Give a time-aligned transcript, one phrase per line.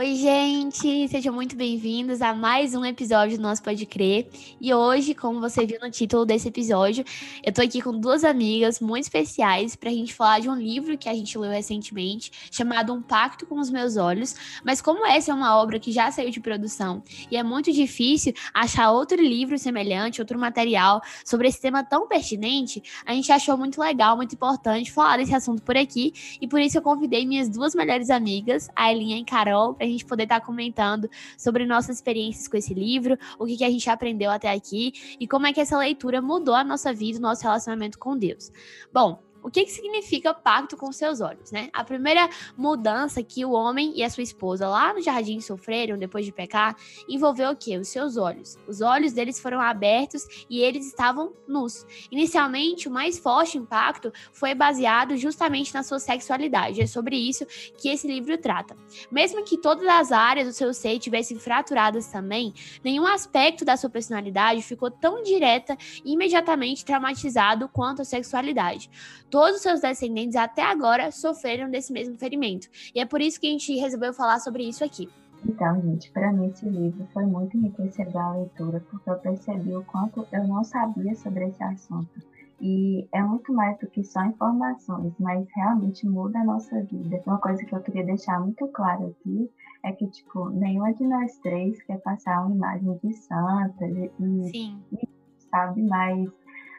[0.00, 1.08] Oi, gente!
[1.08, 4.30] Sejam muito bem-vindos a mais um episódio do nosso Pode Crer.
[4.58, 7.04] E hoje, como você viu no título desse episódio,
[7.44, 11.06] eu tô aqui com duas amigas muito especiais pra gente falar de um livro que
[11.06, 14.34] a gente leu recentemente, chamado Um Pacto com os Meus Olhos.
[14.64, 18.32] Mas como essa é uma obra que já saiu de produção e é muito difícil
[18.54, 23.78] achar outro livro semelhante, outro material sobre esse tema tão pertinente, a gente achou muito
[23.78, 26.38] legal, muito importante falar desse assunto por aqui.
[26.40, 29.89] E por isso eu convidei minhas duas melhores amigas, a Elinha e Carol, para a
[29.90, 33.70] gente poder estar tá comentando sobre nossas experiências com esse livro, o que, que a
[33.70, 37.22] gente aprendeu até aqui e como é que essa leitura mudou a nossa vida, o
[37.22, 38.50] nosso relacionamento com Deus.
[38.92, 41.68] Bom, o que, que significa pacto com seus olhos, né?
[41.72, 46.24] A primeira mudança que o homem e a sua esposa lá no jardim sofreram depois
[46.24, 46.76] de pecar
[47.08, 47.76] envolveu o quê?
[47.76, 48.58] Os seus olhos.
[48.66, 51.86] Os olhos deles foram abertos e eles estavam nus.
[52.10, 56.80] Inicialmente, o mais forte impacto foi baseado justamente na sua sexualidade.
[56.80, 57.46] É sobre isso
[57.78, 58.76] que esse livro trata.
[59.10, 62.52] Mesmo que todas as áreas do seu ser tivessem fraturadas também,
[62.84, 68.90] nenhum aspecto da sua personalidade ficou tão direta e imediatamente traumatizado quanto a sexualidade
[69.30, 72.68] todos os seus descendentes até agora sofreram desse mesmo ferimento.
[72.94, 75.08] E é por isso que a gente resolveu falar sobre isso aqui.
[75.46, 79.84] Então, gente, para mim esse livro foi muito enriquecedor a leitura, porque eu percebi o
[79.84, 82.20] quanto eu não sabia sobre esse assunto.
[82.60, 87.22] E é muito mais do que só informações, mas realmente muda a nossa vida.
[87.26, 89.50] Uma coisa que eu queria deixar muito claro aqui
[89.82, 94.10] é que, tipo, nenhuma de nós três quer passar uma imagem de santa e,
[94.50, 94.78] Sim.
[94.92, 95.08] e
[95.50, 96.28] sabe, mas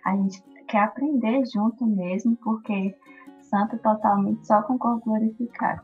[0.05, 2.97] a gente quer aprender junto mesmo, porque
[3.41, 5.81] santo totalmente só com corpo glorificado.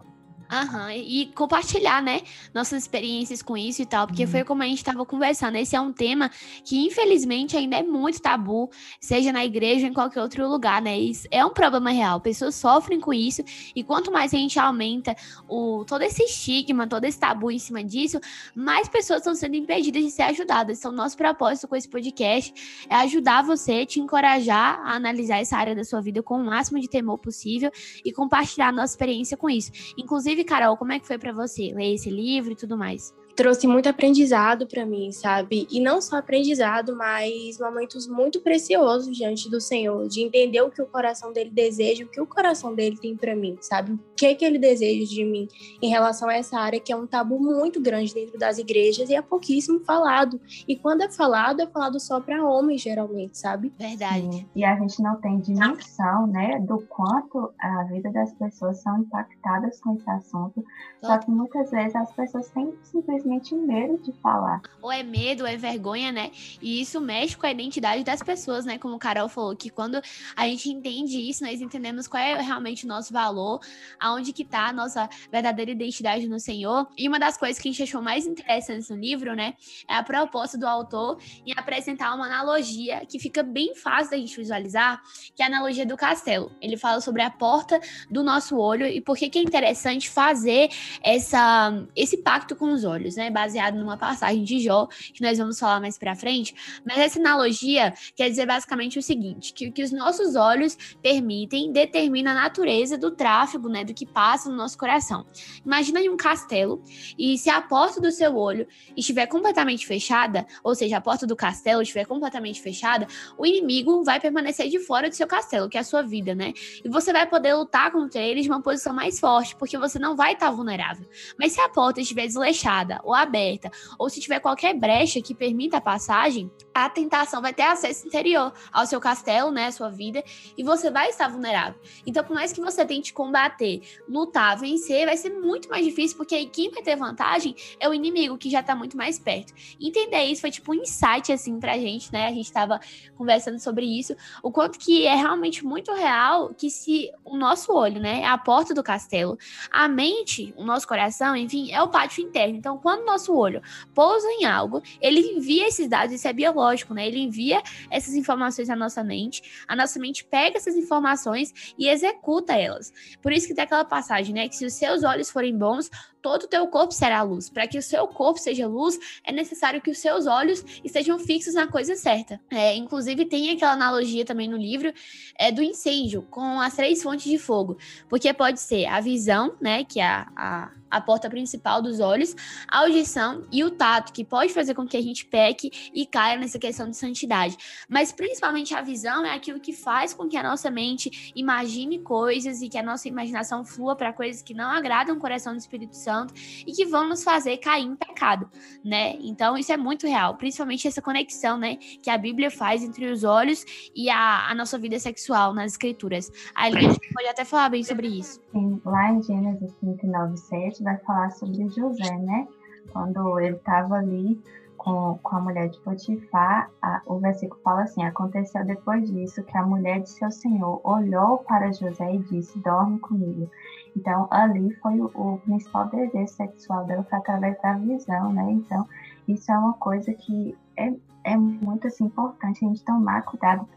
[0.49, 2.21] Aham, e compartilhar, né,
[2.53, 5.57] nossas experiências com isso e tal, porque foi como a gente estava conversando.
[5.57, 6.31] Esse é um tema
[6.63, 10.97] que, infelizmente, ainda é muito tabu, seja na igreja ou em qualquer outro lugar, né?
[10.97, 12.21] Isso é um problema real.
[12.21, 13.43] Pessoas sofrem com isso,
[13.75, 15.15] e quanto mais a gente aumenta
[15.49, 18.19] o, todo esse estigma, todo esse tabu em cima disso,
[18.55, 20.79] mais pessoas estão sendo impedidas de ser ajudadas.
[20.79, 25.75] Então, nosso propósito com esse podcast é ajudar você, te encorajar a analisar essa área
[25.75, 27.69] da sua vida com o máximo de temor possível
[28.05, 29.71] e compartilhar a nossa experiência com isso.
[29.97, 33.11] Inclusive, Inclusive, Carol, como é que foi para você ler esse livro e tudo mais?
[33.37, 35.67] Trouxe muito aprendizado para mim, sabe?
[35.69, 40.81] E não só aprendizado, mas momentos muito preciosos diante do Senhor, de entender o que
[40.81, 43.91] o coração dele deseja, o que o coração dele tem para mim, sabe?
[43.91, 45.47] O que é que ele deseja de mim
[45.79, 49.13] em relação a essa área que é um tabu muito grande dentro das igrejas e
[49.13, 50.41] é pouquíssimo falado.
[50.67, 53.71] E quando é falado, é falado só para homens, geralmente, sabe?
[53.77, 54.21] Verdade.
[54.21, 54.45] Sim.
[54.55, 59.79] E a gente não tem dimensão, né, do quanto a vida das pessoas são impactadas
[59.79, 60.65] com esse assunto.
[61.03, 64.61] Só que muitas vezes as pessoas têm simplesmente simplesmente medo de falar.
[64.81, 66.31] Ou é medo, ou é vergonha, né?
[66.61, 68.77] E isso mexe com a identidade das pessoas, né?
[68.77, 70.01] Como o Carol falou, que quando
[70.35, 73.59] a gente entende isso, nós entendemos qual é realmente o nosso valor,
[73.99, 76.87] aonde que tá a nossa verdadeira identidade no Senhor.
[76.97, 79.55] E uma das coisas que a gente achou mais interessantes no livro, né?
[79.89, 84.37] É a proposta do autor em apresentar uma analogia que fica bem fácil da gente
[84.37, 85.01] visualizar,
[85.35, 86.51] que é a analogia do castelo.
[86.61, 87.79] Ele fala sobre a porta
[88.09, 90.69] do nosso olho e por que, que é interessante fazer
[91.01, 95.59] essa, esse pacto com os olhos né, baseado numa passagem de Jó, que nós vamos
[95.59, 96.55] falar mais para frente.
[96.85, 101.71] Mas essa analogia quer dizer basicamente o seguinte: que o que os nossos olhos permitem
[101.71, 105.25] determina a natureza do tráfego, né, do que passa no nosso coração.
[105.65, 106.83] Imagina um castelo
[107.17, 111.35] e se a porta do seu olho estiver completamente fechada, ou seja, a porta do
[111.35, 113.07] castelo estiver completamente fechada,
[113.37, 116.53] o inimigo vai permanecer de fora do seu castelo, que é a sua vida, né?
[116.83, 120.15] E você vai poder lutar contra ele de uma posição mais forte, porque você não
[120.15, 121.07] vai estar vulnerável.
[121.39, 125.77] Mas se a porta estiver desleixada ou aberta, ou se tiver qualquer brecha que permita
[125.77, 126.51] a passagem,
[126.85, 130.23] a tentação vai ter acesso interior ao seu castelo, né, à sua vida,
[130.57, 131.79] e você vai estar vulnerável.
[132.05, 136.35] Então, por mais que você tente combater, lutar, vencer, vai ser muito mais difícil, porque
[136.35, 139.53] aí quem vai ter vantagem é o inimigo, que já tá muito mais perto.
[139.79, 142.79] Entender isso foi tipo um insight, assim, pra gente, né, a gente tava
[143.15, 147.99] conversando sobre isso, o quanto que é realmente muito real que se o nosso olho,
[147.99, 149.37] né, é a porta do castelo,
[149.71, 152.55] a mente, o nosso coração, enfim, é o pátio interno.
[152.55, 153.61] Então, quando o nosso olho
[153.93, 157.07] pousa em algo, ele envia esses dados, isso é biológico, né?
[157.07, 162.53] Ele envia essas informações à nossa mente, a nossa mente pega essas informações e executa
[162.55, 162.91] elas.
[163.21, 164.49] Por isso que tem aquela passagem, né?
[164.49, 165.89] Que se os seus olhos forem bons,
[166.21, 167.49] todo o teu corpo será luz.
[167.49, 171.53] Para que o seu corpo seja luz, é necessário que os seus olhos estejam fixos
[171.53, 172.41] na coisa certa.
[172.51, 174.91] É, inclusive, tem aquela analogia também no livro
[175.37, 177.77] é, do incêndio com as três fontes de fogo.
[178.09, 179.67] Porque pode ser a visão, né?
[179.67, 179.83] né?
[179.83, 182.35] Que é a, a, a porta principal dos olhos,
[182.67, 186.37] a audição e o tato, que pode fazer com que a gente peque e caia
[186.37, 187.57] nessa questão de santidade.
[187.89, 192.61] Mas principalmente a visão é aquilo que faz com que a nossa mente imagine coisas
[192.61, 195.95] e que a nossa imaginação flua para coisas que não agradam o coração do Espírito
[195.95, 196.33] Santo
[196.65, 198.49] e que vão nos fazer cair em pecado,
[198.83, 199.15] né?
[199.19, 203.23] Então isso é muito real, principalmente essa conexão, né, que a Bíblia faz entre os
[203.23, 203.63] olhos
[203.95, 206.31] e a, a nossa vida sexual nas escrituras.
[206.55, 208.41] A Eliane pode até falar bem sobre isso.
[208.51, 212.47] Sim, lá em Gênesis 39, 7 vai falar sobre José, né?
[212.91, 214.41] Quando ele estava ali
[214.77, 219.57] com, com a mulher de Potifar, a, o versículo fala assim: Aconteceu depois disso que
[219.57, 223.49] a mulher de seu senhor olhou para José e disse: Dorme comigo.
[223.95, 228.51] Então, ali foi o, o principal desejo sexual dela, foi através da visão, né?
[228.51, 228.87] Então,
[229.27, 230.93] isso é uma coisa que é,
[231.27, 233.67] é muito assim, importante a gente tomar cuidado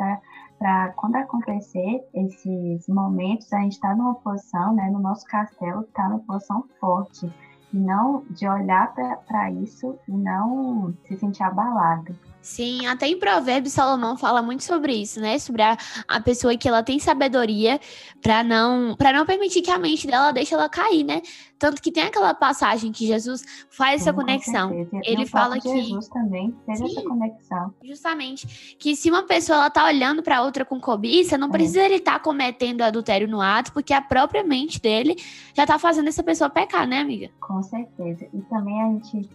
[0.57, 5.81] para quando acontecer esses momentos, a gente estar tá numa posição, né, no nosso castelo,
[5.81, 7.29] estar tá numa posição forte
[7.73, 8.95] e não de olhar
[9.27, 12.15] para isso e não se sentir abalado.
[12.43, 15.39] Sim, até em Provérbios Salomão fala muito sobre isso, né?
[15.39, 15.77] Sobre a,
[16.09, 17.79] a pessoa que ela tem sabedoria
[18.23, 21.21] para não para não permitir que a mente dela deixe ela cair, né?
[21.59, 24.89] Tanto que tem aquela passagem que Jesus faz Sim, essa conexão.
[25.05, 27.75] Ele fala que Jesus também fez Sim, essa conexão.
[27.85, 31.51] Justamente, que se uma pessoa ela tá olhando para outra com cobiça, não é.
[31.51, 35.17] precisa ele estar tá cometendo adultério no ato, porque a própria mente dele
[35.55, 37.31] já tá fazendo essa pessoa pecar, né, amiga?
[37.39, 38.27] Com certeza.
[38.33, 39.29] E também a gente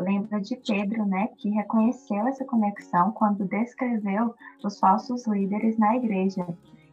[0.00, 6.46] lembra de Pedro, né, que reconheceu essa conexão quando descreveu os falsos líderes na igreja.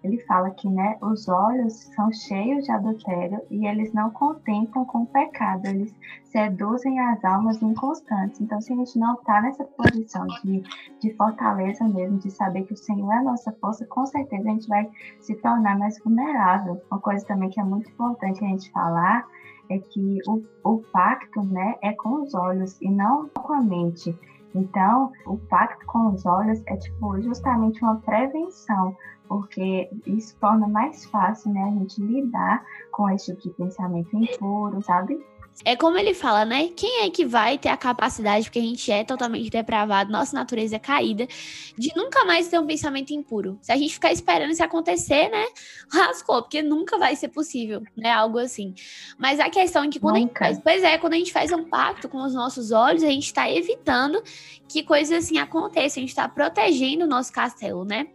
[0.03, 4.99] Ele fala que, né, os olhos são cheios de adultério e eles não contentam com
[4.99, 5.93] o pecado, eles
[6.25, 8.39] seduzem as almas inconstantes.
[8.39, 10.61] Então, se a gente não está nessa posição de,
[11.01, 14.51] de fortaleza mesmo, de saber que o Senhor é a nossa força, com certeza a
[14.53, 14.87] gente vai
[15.19, 16.79] se tornar mais vulnerável.
[16.91, 19.27] Uma coisa também que é muito importante a gente falar
[19.69, 24.17] é que o, o pacto né, é com os olhos e não com a mente.
[24.55, 28.95] Então, o pacto com os olhos é tipo justamente uma prevenção,
[29.27, 34.81] porque isso torna mais fácil né, a gente lidar com esse tipo de pensamento impuro,
[34.81, 35.19] sabe?
[35.65, 36.69] É como ele fala, né?
[36.75, 40.75] Quem é que vai ter a capacidade, porque a gente é totalmente depravado, nossa natureza
[40.75, 41.27] é caída,
[41.77, 43.57] de nunca mais ter um pensamento impuro?
[43.61, 45.45] Se a gente ficar esperando isso acontecer, né?
[45.93, 48.11] Lascou, porque nunca vai ser possível, né?
[48.11, 48.75] Algo assim.
[49.17, 50.45] Mas a questão é que quando nunca.
[50.45, 53.03] a gente faz, pois é, quando a gente faz um pacto com os nossos olhos,
[53.03, 54.21] a gente está evitando
[54.69, 58.07] que coisas assim aconteçam, a gente está protegendo o nosso castelo, né?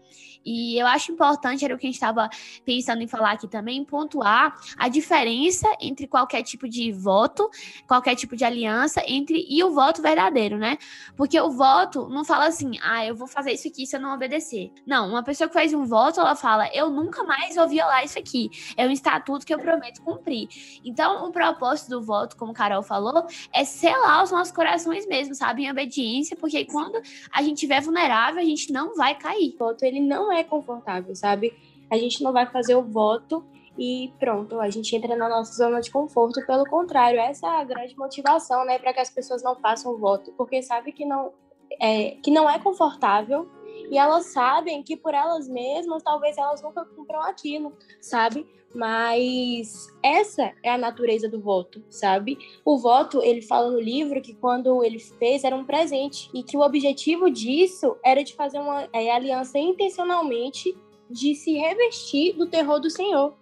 [0.44, 2.28] E eu acho importante, era o que a gente estava
[2.64, 7.48] pensando em falar aqui também, pontuar a diferença entre qualquer tipo de voto,
[7.86, 10.78] qualquer tipo de aliança, entre e o voto verdadeiro, né?
[11.16, 14.14] Porque o voto não fala assim, ah, eu vou fazer isso aqui se eu não
[14.14, 14.72] obedecer.
[14.86, 18.18] Não, uma pessoa que faz um voto, ela fala, eu nunca mais vou violar isso
[18.18, 18.50] aqui.
[18.76, 20.48] É um estatuto que eu prometo cumprir.
[20.84, 25.64] Então, o propósito do voto, como Carol falou, é selar os nossos corações mesmo, sabe?
[25.64, 27.00] Em obediência, porque quando
[27.32, 29.54] a gente estiver vulnerável, a gente não vai cair.
[29.54, 31.52] O voto, ele não é confortável, sabe?
[31.90, 33.44] A gente não vai fazer o voto
[33.79, 36.44] e pronto, a gente entra na nossa zona de conforto.
[36.46, 39.99] Pelo contrário, essa é a grande motivação, né, para que as pessoas não façam o
[39.99, 41.32] voto, porque sabe que não
[41.81, 43.49] é, que não é confortável
[43.92, 48.46] e elas sabem que por elas mesmas talvez elas nunca cumpram aquilo, sabe?
[48.74, 52.38] Mas essa é a natureza do voto, sabe?
[52.64, 56.56] O voto, ele fala no livro que quando ele fez era um presente e que
[56.56, 60.75] o objetivo disso era de fazer uma é, aliança intencionalmente
[61.11, 63.34] de se revestir do terror do Senhor.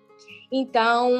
[0.51, 1.13] Então,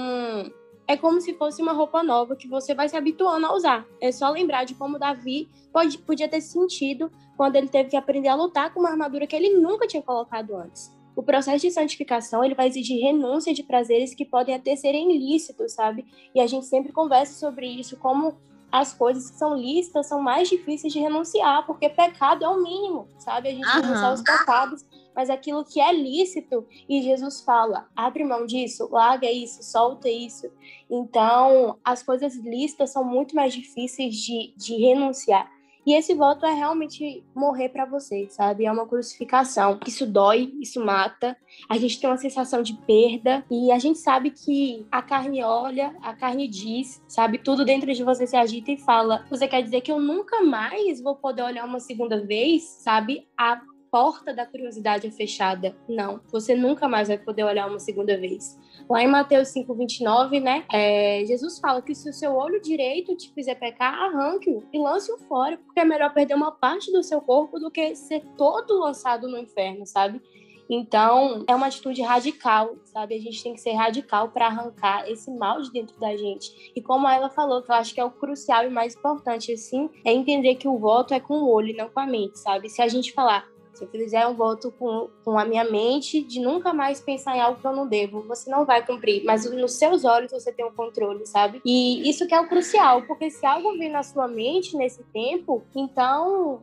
[0.91, 3.87] é como se fosse uma roupa nova que você vai se habituando a usar.
[4.01, 8.27] É só lembrar de como Davi pode, podia ter sentido quando ele teve que aprender
[8.27, 10.93] a lutar com uma armadura que ele nunca tinha colocado antes.
[11.15, 15.75] O processo de santificação ele vai exigir renúncia de prazeres que podem até serem ilícitos,
[15.75, 16.05] sabe?
[16.35, 18.37] E a gente sempre conversa sobre isso, como
[18.71, 23.09] as coisas que são lícitas são mais difíceis de renunciar, porque pecado é o mínimo,
[23.19, 23.49] sabe?
[23.49, 23.83] A gente uhum.
[23.83, 24.85] renunciar os pecados,
[25.15, 30.51] mas aquilo que é lícito, e Jesus fala, abre mão disso, larga isso, solta isso.
[30.89, 35.51] Então, as coisas lícitas são muito mais difíceis de, de renunciar.
[35.87, 38.67] E esse voto é realmente morrer para você, sabe?
[38.67, 39.81] É uma crucificação.
[39.87, 41.37] Isso dói, isso mata.
[41.69, 45.97] A gente tem uma sensação de perda e a gente sabe que a carne olha,
[46.03, 47.39] a carne diz, sabe?
[47.39, 51.01] Tudo dentro de você se agita e fala: "Você quer dizer que eu nunca mais
[51.01, 53.27] vou poder olhar uma segunda vez?", sabe?
[53.37, 53.61] A
[53.91, 55.77] porta da curiosidade é fechada.
[55.89, 58.59] Não, você nunca mais vai poder olhar uma segunda vez.
[58.91, 60.65] Lá em Mateus 5,29, né?
[60.73, 65.17] É, Jesus fala que se o seu olho direito te fizer pecar, arranque-o e lance-o
[65.29, 69.29] fora, porque é melhor perder uma parte do seu corpo do que ser todo lançado
[69.29, 70.21] no inferno, sabe?
[70.69, 73.15] Então, é uma atitude radical, sabe?
[73.15, 76.73] A gente tem que ser radical para arrancar esse mal de dentro da gente.
[76.75, 79.89] E como ela falou, que eu acho que é o crucial e mais importante, assim,
[80.05, 82.69] é entender que o voto é com o olho não com a mente, sabe?
[82.69, 86.41] Se a gente falar, se eu fizer um voto com, com a minha mente de
[86.41, 89.25] nunca mais pensar em algo que eu não devo, você não vai cumprir.
[89.25, 91.61] Mas nos seus olhos você tem o um controle, sabe?
[91.65, 95.63] E isso que é o crucial, porque se algo vir na sua mente nesse tempo,
[95.75, 96.63] então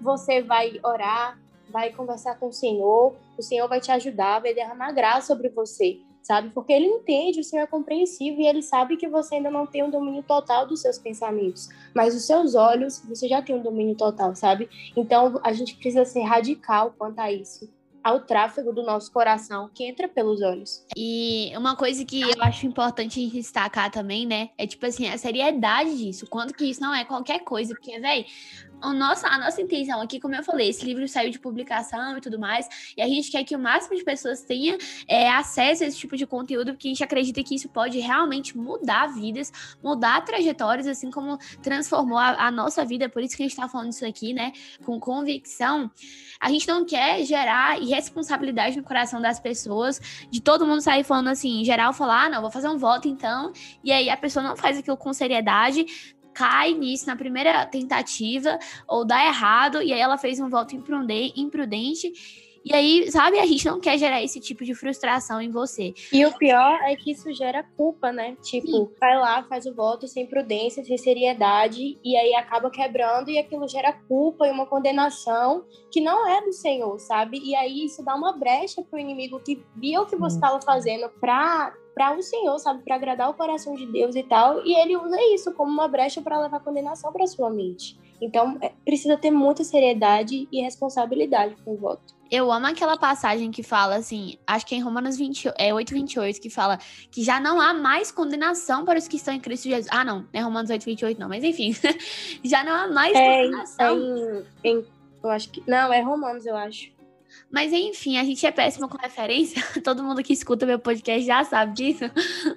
[0.00, 1.38] você vai orar,
[1.68, 5.98] vai conversar com o Senhor, o Senhor vai te ajudar, vai derramar graça sobre você
[6.26, 6.50] sabe?
[6.50, 9.84] Porque ele entende, o Senhor é compreensivo e ele sabe que você ainda não tem
[9.84, 13.94] um domínio total dos seus pensamentos, mas os seus olhos, você já tem um domínio
[13.94, 14.68] total, sabe?
[14.96, 17.70] Então a gente precisa ser radical quanto a isso
[18.06, 20.86] ao tráfego do nosso coração que entra pelos olhos.
[20.96, 25.98] E uma coisa que eu acho importante destacar também, né, é tipo assim, a seriedade
[25.98, 28.24] disso, quanto que isso não é qualquer coisa, porque, velho,
[28.80, 32.20] a nossa, a nossa intenção aqui, como eu falei, esse livro saiu de publicação e
[32.20, 34.76] tudo mais, e a gente quer que o máximo de pessoas tenha
[35.08, 38.56] é, acesso a esse tipo de conteúdo, porque a gente acredita que isso pode realmente
[38.56, 39.52] mudar vidas,
[39.82, 43.68] mudar trajetórias, assim como transformou a, a nossa vida, por isso que a gente tá
[43.68, 44.52] falando isso aqui, né,
[44.84, 45.90] com convicção.
[46.40, 51.28] A gente não quer gerar irresponsabilidade no coração das pessoas, de todo mundo sair falando
[51.28, 53.52] assim, em geral, falar, ah, não, vou fazer um voto então,
[53.82, 55.86] e aí a pessoa não faz aquilo com seriedade,
[56.36, 62.12] cai nisso na primeira tentativa, ou dá errado, e aí ela fez um voto imprudente.
[62.62, 65.94] E aí, sabe, a gente não quer gerar esse tipo de frustração em você.
[66.12, 68.36] E o pior é que isso gera culpa, né?
[68.42, 68.88] Tipo, Sim.
[69.00, 73.68] vai lá, faz o voto sem prudência, sem seriedade, e aí acaba quebrando, e aquilo
[73.68, 77.40] gera culpa e uma condenação que não é do Senhor, sabe?
[77.42, 81.08] E aí isso dá uma brecha pro inimigo que viu o que você estava fazendo
[81.20, 84.98] pra para o Senhor, sabe, para agradar o coração de Deus e tal, e ele
[84.98, 87.98] usa isso como uma brecha para levar condenação para sua mente.
[88.20, 92.14] Então, é, precisa ter muita seriedade e responsabilidade com o voto.
[92.30, 95.94] Eu amo aquela passagem que fala assim, acho que é em Romanos 20, é 8,
[95.94, 96.78] 28, que fala
[97.10, 99.88] que já não há mais condenação para os que estão em Cristo Jesus.
[99.90, 101.74] Ah, não, não é Romanos 8, 28, não, mas enfim.
[102.44, 104.44] já não há mais é, condenação.
[104.62, 104.84] É em, em,
[105.22, 105.62] eu acho que.
[105.66, 106.95] Não, é Romanos, eu acho.
[107.56, 109.64] Mas enfim, a gente é péssima com referência.
[109.82, 112.04] Todo mundo que escuta meu podcast já sabe disso.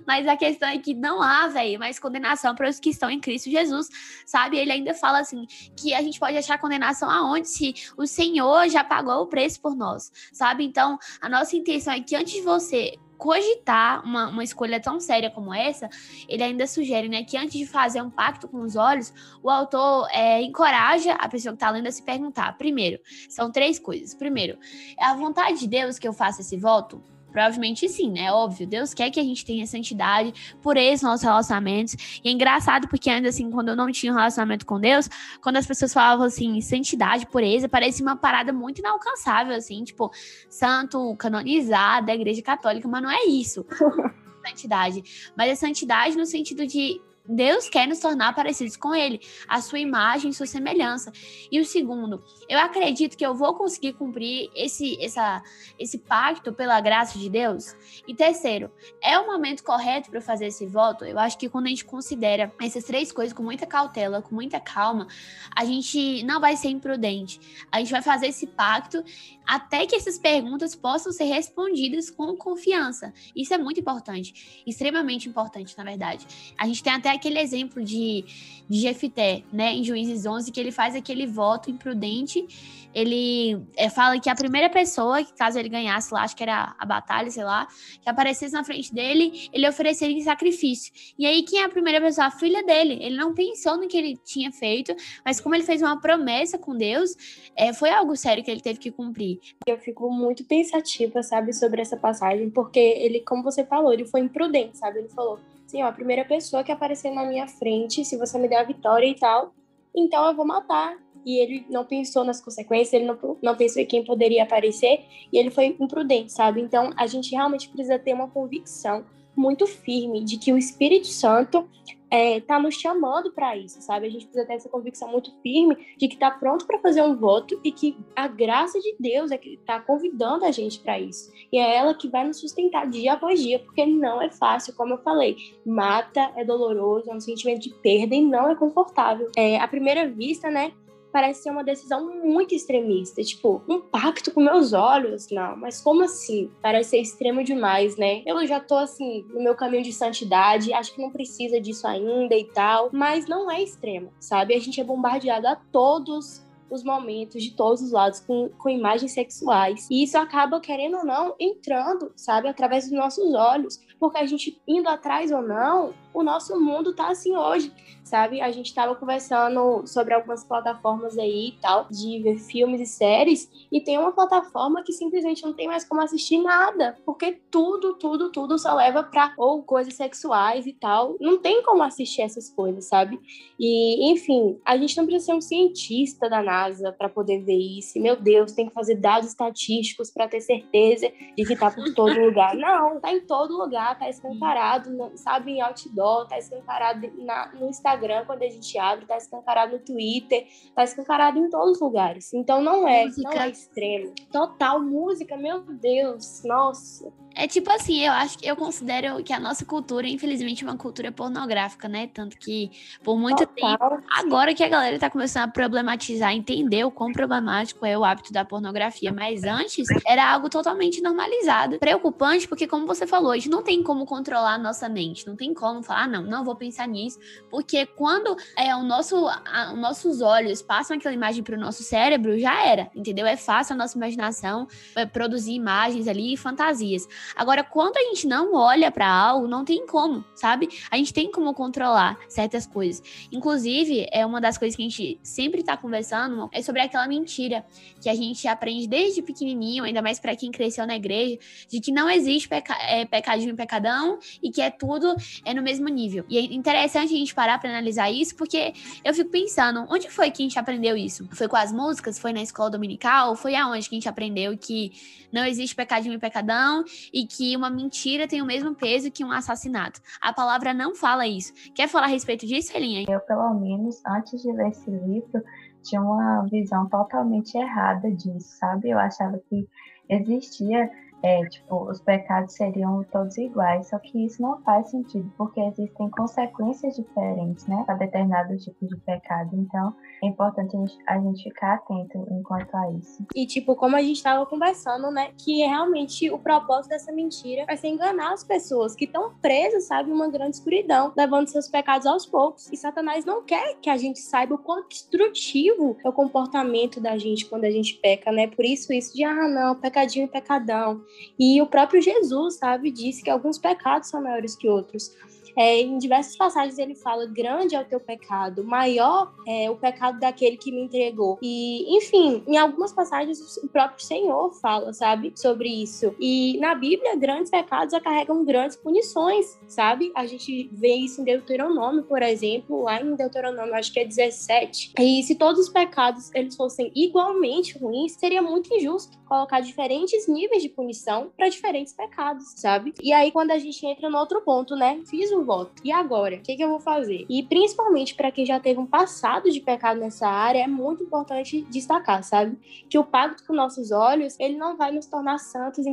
[0.06, 3.18] Mas a questão é que não há, velho, mais condenação para os que estão em
[3.18, 3.88] Cristo Jesus,
[4.26, 4.58] sabe?
[4.58, 8.84] Ele ainda fala assim que a gente pode achar condenação aonde se o Senhor já
[8.84, 10.66] pagou o preço por nós, sabe?
[10.66, 15.30] Então, a nossa intenção é que antes de você cogitar uma, uma escolha tão séria
[15.30, 15.90] como essa,
[16.28, 20.08] ele ainda sugere né, que antes de fazer um pacto com os olhos, o autor
[20.12, 22.58] é, encoraja a pessoa que está lendo a se perguntar.
[22.58, 22.98] Primeiro,
[23.28, 24.16] são três coisas.
[24.16, 24.58] Primeiro,
[24.98, 27.04] é a vontade de Deus que eu faça esse voto?
[27.32, 28.32] Provavelmente sim, né?
[28.32, 28.68] Óbvio.
[28.68, 31.96] Deus quer que a gente tenha santidade, por esses nossos relacionamentos.
[32.24, 35.10] E é engraçado porque ainda assim, quando eu não tinha um relacionamento com Deus,
[35.42, 40.12] quando as pessoas falavam assim, santidade, pureza, parecia uma parada muito inalcançável, assim, tipo,
[40.50, 43.66] santo, canonizado da igreja católica, mas não é isso.
[44.46, 45.32] santidade.
[45.36, 49.78] Mas é santidade no sentido de Deus quer nos tornar parecidos com Ele, a sua
[49.78, 51.12] imagem, sua semelhança.
[51.52, 55.44] E o segundo, eu acredito que eu vou conseguir cumprir esse, essa,
[55.78, 57.76] esse pacto pela graça de Deus.
[58.08, 58.72] E terceiro,
[59.02, 61.06] é o momento correto para fazer esse voto?
[61.06, 64.60] Eu acho que quando a gente considera essas três coisas com muita cautela, com muita
[64.60, 65.08] calma,
[65.56, 67.40] a gente não vai ser imprudente.
[67.72, 69.04] A gente vai fazer esse pacto
[69.46, 73.14] até que essas perguntas possam ser respondidas com confiança.
[73.36, 76.26] Isso é muito importante, extremamente importante, na verdade.
[76.58, 78.26] A gente tem até aquele exemplo de,
[78.68, 82.48] de Jefité, né, em Juízes 11, que ele faz aquele voto imprudente
[82.94, 86.76] ele é, fala que a primeira pessoa, que caso ele ganhasse lá, acho que era
[86.78, 87.68] a batalha, sei lá,
[88.02, 90.92] que aparecesse na frente dele, ele ofereceria em sacrifício.
[91.18, 92.28] E aí, quem é a primeira pessoa?
[92.28, 92.98] A filha dele.
[93.02, 96.76] Ele não pensou no que ele tinha feito, mas como ele fez uma promessa com
[96.76, 97.16] Deus,
[97.56, 99.40] é, foi algo sério que ele teve que cumprir.
[99.68, 104.22] Eu fico muito pensativa, sabe, sobre essa passagem, porque ele, como você falou, ele foi
[104.22, 105.00] imprudente, sabe?
[105.00, 108.48] Ele falou, sim, ó, a primeira pessoa que aparecer na minha frente, se você me
[108.48, 109.54] der a vitória e tal,
[109.96, 113.86] então eu vou matar e ele não pensou nas consequências, ele não, não pensou em
[113.86, 116.60] quem poderia aparecer e ele foi imprudente, sabe?
[116.60, 121.70] Então a gente realmente precisa ter uma convicção muito firme de que o Espírito Santo
[122.10, 124.08] é, tá nos chamando para isso, sabe?
[124.08, 127.16] A gente precisa ter essa convicção muito firme de que está pronto para fazer um
[127.16, 131.32] voto e que a graça de Deus é que está convidando a gente para isso.
[131.52, 134.94] E é ela que vai nos sustentar dia após dia, porque não é fácil, como
[134.94, 135.36] eu falei.
[135.66, 139.30] Mata, é doloroso, é um sentimento de perda e não é confortável.
[139.36, 140.72] É, à primeira vista, né?
[141.12, 143.24] Parece ser uma decisão muito extremista.
[143.24, 145.30] Tipo, um pacto com meus olhos?
[145.30, 146.50] Não, mas como assim?
[146.62, 148.24] Parece ser extremo demais, né?
[148.26, 152.36] Eu já tô assim, no meu caminho de santidade, acho que não precisa disso ainda
[152.36, 154.54] e tal, mas não é extremo, sabe?
[154.54, 159.12] A gente é bombardeado a todos os momentos de todos os lados com, com imagens
[159.12, 159.88] sexuais.
[159.90, 163.80] E isso acaba, querendo ou não, entrando, sabe, através dos nossos olhos.
[164.00, 167.72] Porque a gente indo atrás ou não, o nosso mundo tá assim hoje,
[168.04, 168.42] sabe?
[168.42, 173.50] A gente tava conversando sobre algumas plataformas aí e tal, de ver filmes e séries,
[173.72, 178.32] e tem uma plataforma que simplesmente não tem mais como assistir nada, porque tudo, tudo,
[178.32, 181.16] tudo só leva pra ou coisas sexuais e tal.
[181.20, 183.20] Não tem como assistir essas coisas, sabe?
[183.60, 188.00] E, enfim, a gente não precisa ser um cientista da NASA para poder ver isso.
[188.00, 192.20] Meu Deus, tem que fazer dados estatísticos para ter certeza de que tá por todo
[192.20, 192.56] lugar.
[192.56, 197.70] Não, tá em todo lugar, tá escancarado, sabe, em outdoor outdoor, tá escancarado na, no
[197.70, 202.34] Instagram quando a gente abre, tá escancarado no Twitter, tá escancarado em todos os lugares.
[202.34, 203.30] Então não é, música.
[203.30, 204.14] não é extremo.
[204.32, 207.12] Total música, meu Deus, nossa.
[207.36, 210.78] É tipo assim, eu acho que eu considero que a nossa cultura, infelizmente, é uma
[210.78, 212.08] cultura pornográfica, né?
[212.08, 212.72] Tanto que
[213.04, 213.78] por muito Total.
[213.78, 218.04] tempo, agora que a galera tá começando a problematizar, entender o quão problemático é o
[218.04, 221.78] hábito da pornografia, mas antes era algo totalmente normalizado.
[221.78, 225.36] Preocupante, porque como você falou, a gente não tem como controlar a nossa mente, não
[225.36, 229.74] tem como falar, ah, não, não vou pensar nisso, porque quando é o nosso, a,
[229.74, 233.26] os nossos olhos passam aquela imagem para o nosso cérebro, já era, entendeu?
[233.26, 237.08] É fácil a nossa imaginação é, produzir imagens ali e fantasias.
[237.36, 240.70] Agora, quando a gente não olha para algo, não tem como, sabe?
[240.90, 243.04] A gente tem como controlar certas coisas.
[243.32, 247.66] Inclusive, é uma das coisas que a gente sempre tá conversando é sobre aquela mentira
[248.00, 251.92] que a gente aprende desde pequenininho, ainda mais para quem cresceu na igreja, de que
[251.92, 256.24] não existe peca é, pecadinho e pecadão e que é tudo é no mesmo nível.
[256.30, 260.32] E é interessante a gente parar para analisar isso, porque eu fico pensando, onde foi
[260.32, 261.28] que a gente aprendeu isso?
[261.32, 262.20] Foi com as músicas?
[262.20, 263.36] Foi na escola dominical?
[263.36, 264.92] Foi aonde que a gente aprendeu que
[265.32, 269.32] não existe pecadinho e pecadão e que uma mentira tem o mesmo peso que um
[269.32, 270.02] assassinato.
[270.22, 271.54] A palavra não fala isso.
[271.74, 273.06] Quer falar a respeito disso, Elinha?
[273.08, 275.44] Eu, pelo menos, antes de ler esse livro,
[275.90, 278.90] tinha uma visão totalmente errada disso, sabe?
[278.90, 279.68] Eu achava que
[280.08, 280.90] existia
[281.24, 286.10] é, tipo, os pecados seriam todos iguais, só que isso não faz sentido, porque existem
[286.10, 289.50] consequências diferentes, né, para determinados tipos de pecado.
[289.54, 290.76] Então, é importante
[291.08, 293.26] a gente, ficar atento enquanto a isso.
[293.36, 297.78] E, tipo, como a gente estava conversando, né, que realmente o propósito dessa mentira vai
[297.78, 302.26] ser enganar as pessoas que estão presas, sabe, uma grande escuridão, levando seus pecados aos
[302.26, 302.72] poucos.
[302.72, 307.18] E Satanás não quer que a gente saiba o quão destrutivo é o comportamento da
[307.18, 308.48] gente quando a gente peca, né?
[308.48, 311.02] Por isso, isso de, ah, não, pecadinho e pecadão.
[311.38, 315.16] E o próprio Jesus, sabe, disse que alguns pecados são maiores que outros.
[315.60, 320.18] É, em diversas passagens ele fala: grande é o teu pecado, maior é o pecado
[320.18, 321.38] daquele que me entregou.
[321.42, 326.16] E, enfim, em algumas passagens o próprio Senhor fala, sabe, sobre isso.
[326.18, 330.14] E na Bíblia, grandes pecados acarregam grandes punições, sabe?
[330.16, 334.94] A gente vê isso em Deuteronômio, por exemplo, lá em Deuteronômio, acho que é 17.
[334.98, 340.64] E se todos os pecados eles fossem igualmente ruins, seria muito injusto colocar diferentes níveis
[340.64, 342.94] de punição para diferentes pecados, sabe?
[343.02, 345.02] E aí, quando a gente entra no outro ponto, né?
[345.06, 345.49] Fiz o
[345.84, 346.36] E agora?
[346.36, 347.26] O que, que eu vou fazer?
[347.28, 351.62] E principalmente para quem já teve um passado de pecado nessa área, é muito importante
[351.70, 352.58] destacar, sabe?
[352.90, 355.86] Que o pacto com nossos olhos, ele não vai nos tornar santos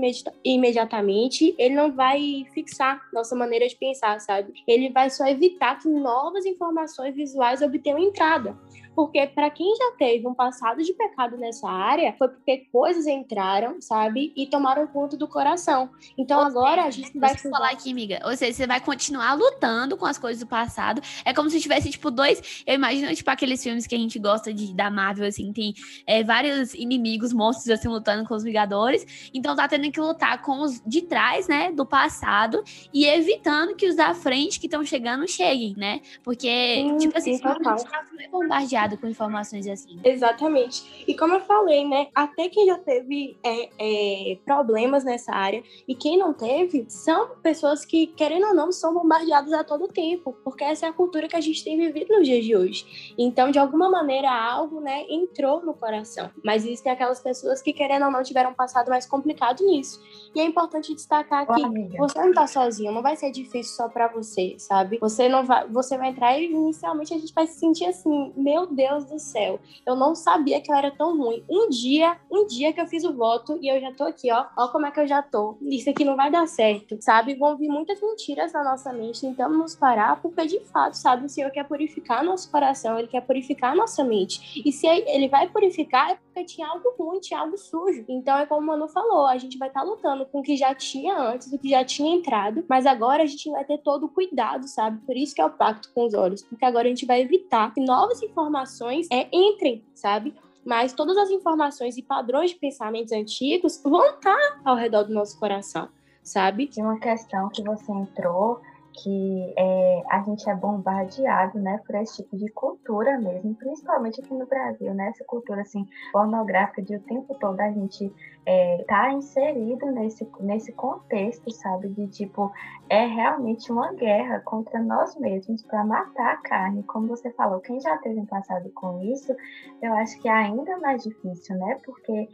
[0.45, 4.53] imediatamente, ele não vai fixar nossa maneira de pensar, sabe?
[4.66, 8.57] Ele vai só evitar que novas informações visuais obtenham entrada.
[8.96, 13.78] Porque para quem já teve um passado de pecado nessa área, foi porque coisas entraram,
[13.78, 14.32] sabe?
[14.35, 15.90] E tomaram conta do coração.
[16.16, 18.22] Então Ou agora seja, a gente vai falar aqui, amiga.
[18.24, 21.02] Ou seja, você vai continuar lutando com as coisas do passado.
[21.26, 22.64] É como se tivesse, tipo, dois.
[22.66, 25.74] Eu imagino, tipo, aqueles filmes que a gente gosta de da Marvel, assim, tem
[26.06, 29.30] é, vários inimigos, monstros, assim, lutando com os Vingadores.
[29.35, 31.70] Então tá tendo que lutar com os de trás, né?
[31.70, 36.00] Do passado e evitando que os da frente que estão chegando cheguem, né?
[36.22, 39.99] Porque, tipo assim, sim, a gente tá bombardeado com informações assim.
[40.05, 41.05] Exatamente.
[41.09, 42.09] E como eu falei, né?
[42.14, 47.85] Até quem já teve é, é, problemas nessa área e quem não teve, são pessoas
[47.85, 51.37] que, querendo ou não, são bombardeadas a todo tempo, porque essa é a cultura que
[51.37, 53.14] a gente tem vivido nos dias de hoje.
[53.16, 56.31] Então, de alguma maneira, algo, né, entrou no coração.
[56.44, 60.01] Mas existem aquelas pessoas que, querendo ou não, tiveram um passado mais complicado nisso.
[60.35, 64.09] E é importante destacar que você não tá sozinho, não vai ser difícil só para
[64.09, 64.99] você, sabe?
[65.01, 68.66] Você não vai, você vai entrar e inicialmente a gente vai se sentir assim, meu
[68.76, 71.42] Deus do céu, eu não sabia que eu era tão ruim.
[71.50, 74.44] Um dia, um dia que eu fiz o voto e eu já tô aqui, ó,
[74.56, 75.56] ó como é que eu já tô.
[75.62, 77.34] Isso aqui não vai dar certo, sabe?
[77.34, 81.28] Vão vir muitas mentiras na nossa mente, tentando nos parar, porque de fato, sabe, o
[81.28, 84.62] Senhor quer purificar nosso coração, ele quer purificar nossa mente.
[84.64, 88.04] E se ele vai purificar, é porque tinha algo ruim, tinha algo sujo.
[88.08, 90.56] Então é como o Manu falou, a gente vai estar tá lutando com o que
[90.56, 94.06] já tinha antes, o que já tinha entrado, mas agora a gente vai ter todo
[94.06, 95.00] o cuidado, sabe?
[95.06, 97.72] Por isso que é o pacto com os olhos, porque agora a gente vai evitar
[97.72, 98.65] que novas informações
[99.11, 100.35] é, entrem, sabe?
[100.66, 105.38] mas todas as informações e padrões de pensamentos antigos vão estar ao redor do nosso
[105.38, 105.88] coração,
[106.24, 106.66] sabe?
[106.66, 108.61] Tem uma questão que você entrou
[109.02, 114.32] que é, a gente é bombardeado, né, por esse tipo de cultura mesmo, principalmente aqui
[114.35, 118.12] no Brasil, né, essa cultura assim pornográfica de o tempo todo a gente
[118.46, 122.52] é, tá inserido nesse nesse contexto, sabe, de tipo
[122.88, 127.80] é realmente uma guerra contra nós mesmos para matar a carne, como você falou, quem
[127.80, 129.35] já teve um passado com isso,
[129.82, 132.28] eu acho que é ainda mais difícil, né, porque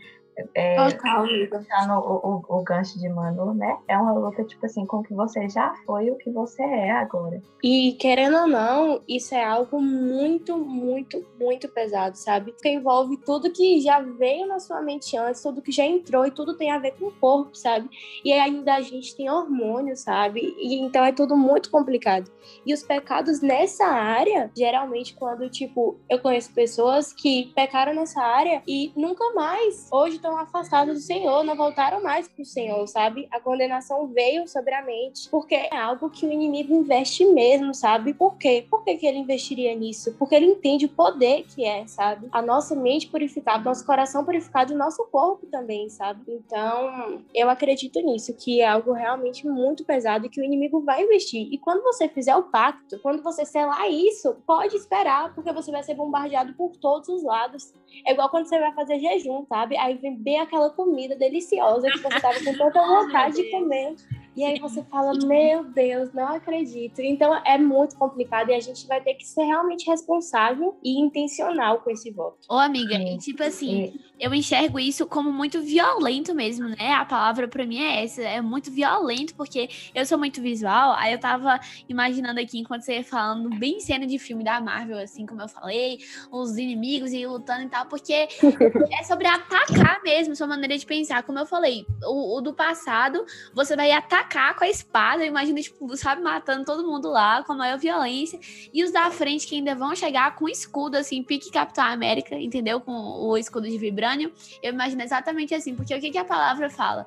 [0.54, 3.76] é, Total, puxando o, o, o, gancho de Manu, né?
[3.86, 6.62] É uma luta, tipo assim, com o que você já foi e o que você
[6.62, 7.42] é agora.
[7.62, 12.52] E querendo ou não, isso é algo muito, muito, muito pesado, sabe?
[12.52, 16.30] Porque envolve tudo que já veio na sua mente antes, tudo que já entrou e
[16.30, 17.90] tudo tem a ver com o corpo, sabe?
[18.24, 20.54] E ainda a gente tem hormônio, sabe?
[20.58, 22.30] E então é tudo muito complicado.
[22.64, 28.62] E os pecados nessa área, geralmente, quando, tipo, eu conheço pessoas que pecaram nessa área
[28.66, 33.28] e nunca mais, hoje estão afastados do Senhor, não voltaram mais para o Senhor, sabe?
[33.32, 38.14] A condenação veio sobre a mente, porque é algo que o inimigo investe mesmo, sabe?
[38.14, 38.64] Por quê?
[38.70, 40.14] Por que, que ele investiria nisso?
[40.16, 42.28] Porque ele entende o poder que é, sabe?
[42.30, 46.22] A nossa mente purificada, nosso coração purificado e nosso corpo também, sabe?
[46.28, 51.02] Então, eu acredito nisso, que é algo realmente muito pesado e que o inimigo vai
[51.02, 51.48] investir.
[51.52, 55.82] E quando você fizer o pacto, quando você selar isso, pode esperar, porque você vai
[55.82, 57.74] ser bombardeado por todos os lados.
[58.06, 59.76] É igual quando você vai fazer jejum, sabe?
[59.76, 63.94] Aí vem bem aquela comida deliciosa que você tava com tanta vontade de comer.
[64.34, 67.00] E aí você fala, meu Deus, não acredito.
[67.00, 71.80] Então é muito complicado e a gente vai ter que ser realmente responsável e intencional
[71.80, 72.38] com esse voto.
[72.48, 76.92] Ô, amiga, e tipo assim, eu enxergo isso como muito violento mesmo, né?
[76.92, 81.12] A palavra para mim é essa, é muito violento, porque eu sou muito visual, aí
[81.12, 85.26] eu tava imaginando aqui, enquanto você ia falando, bem cena de filme da Marvel, assim
[85.26, 85.98] como eu falei,
[86.30, 91.22] os inimigos e lutando e tal, porque é sobre atacar mesmo, sua maneira de pensar.
[91.22, 95.60] Como eu falei, o, o do passado, você vai atacar atacar com a espada, imagina,
[95.60, 98.38] tipo, sabe, matando todo mundo lá com a maior violência.
[98.72, 102.80] E os da frente que ainda vão chegar com escudo, assim, pique Capitão América, entendeu?
[102.80, 104.32] Com o escudo de vibrânio.
[104.62, 107.06] Eu imagino exatamente assim, porque o que, que a palavra fala?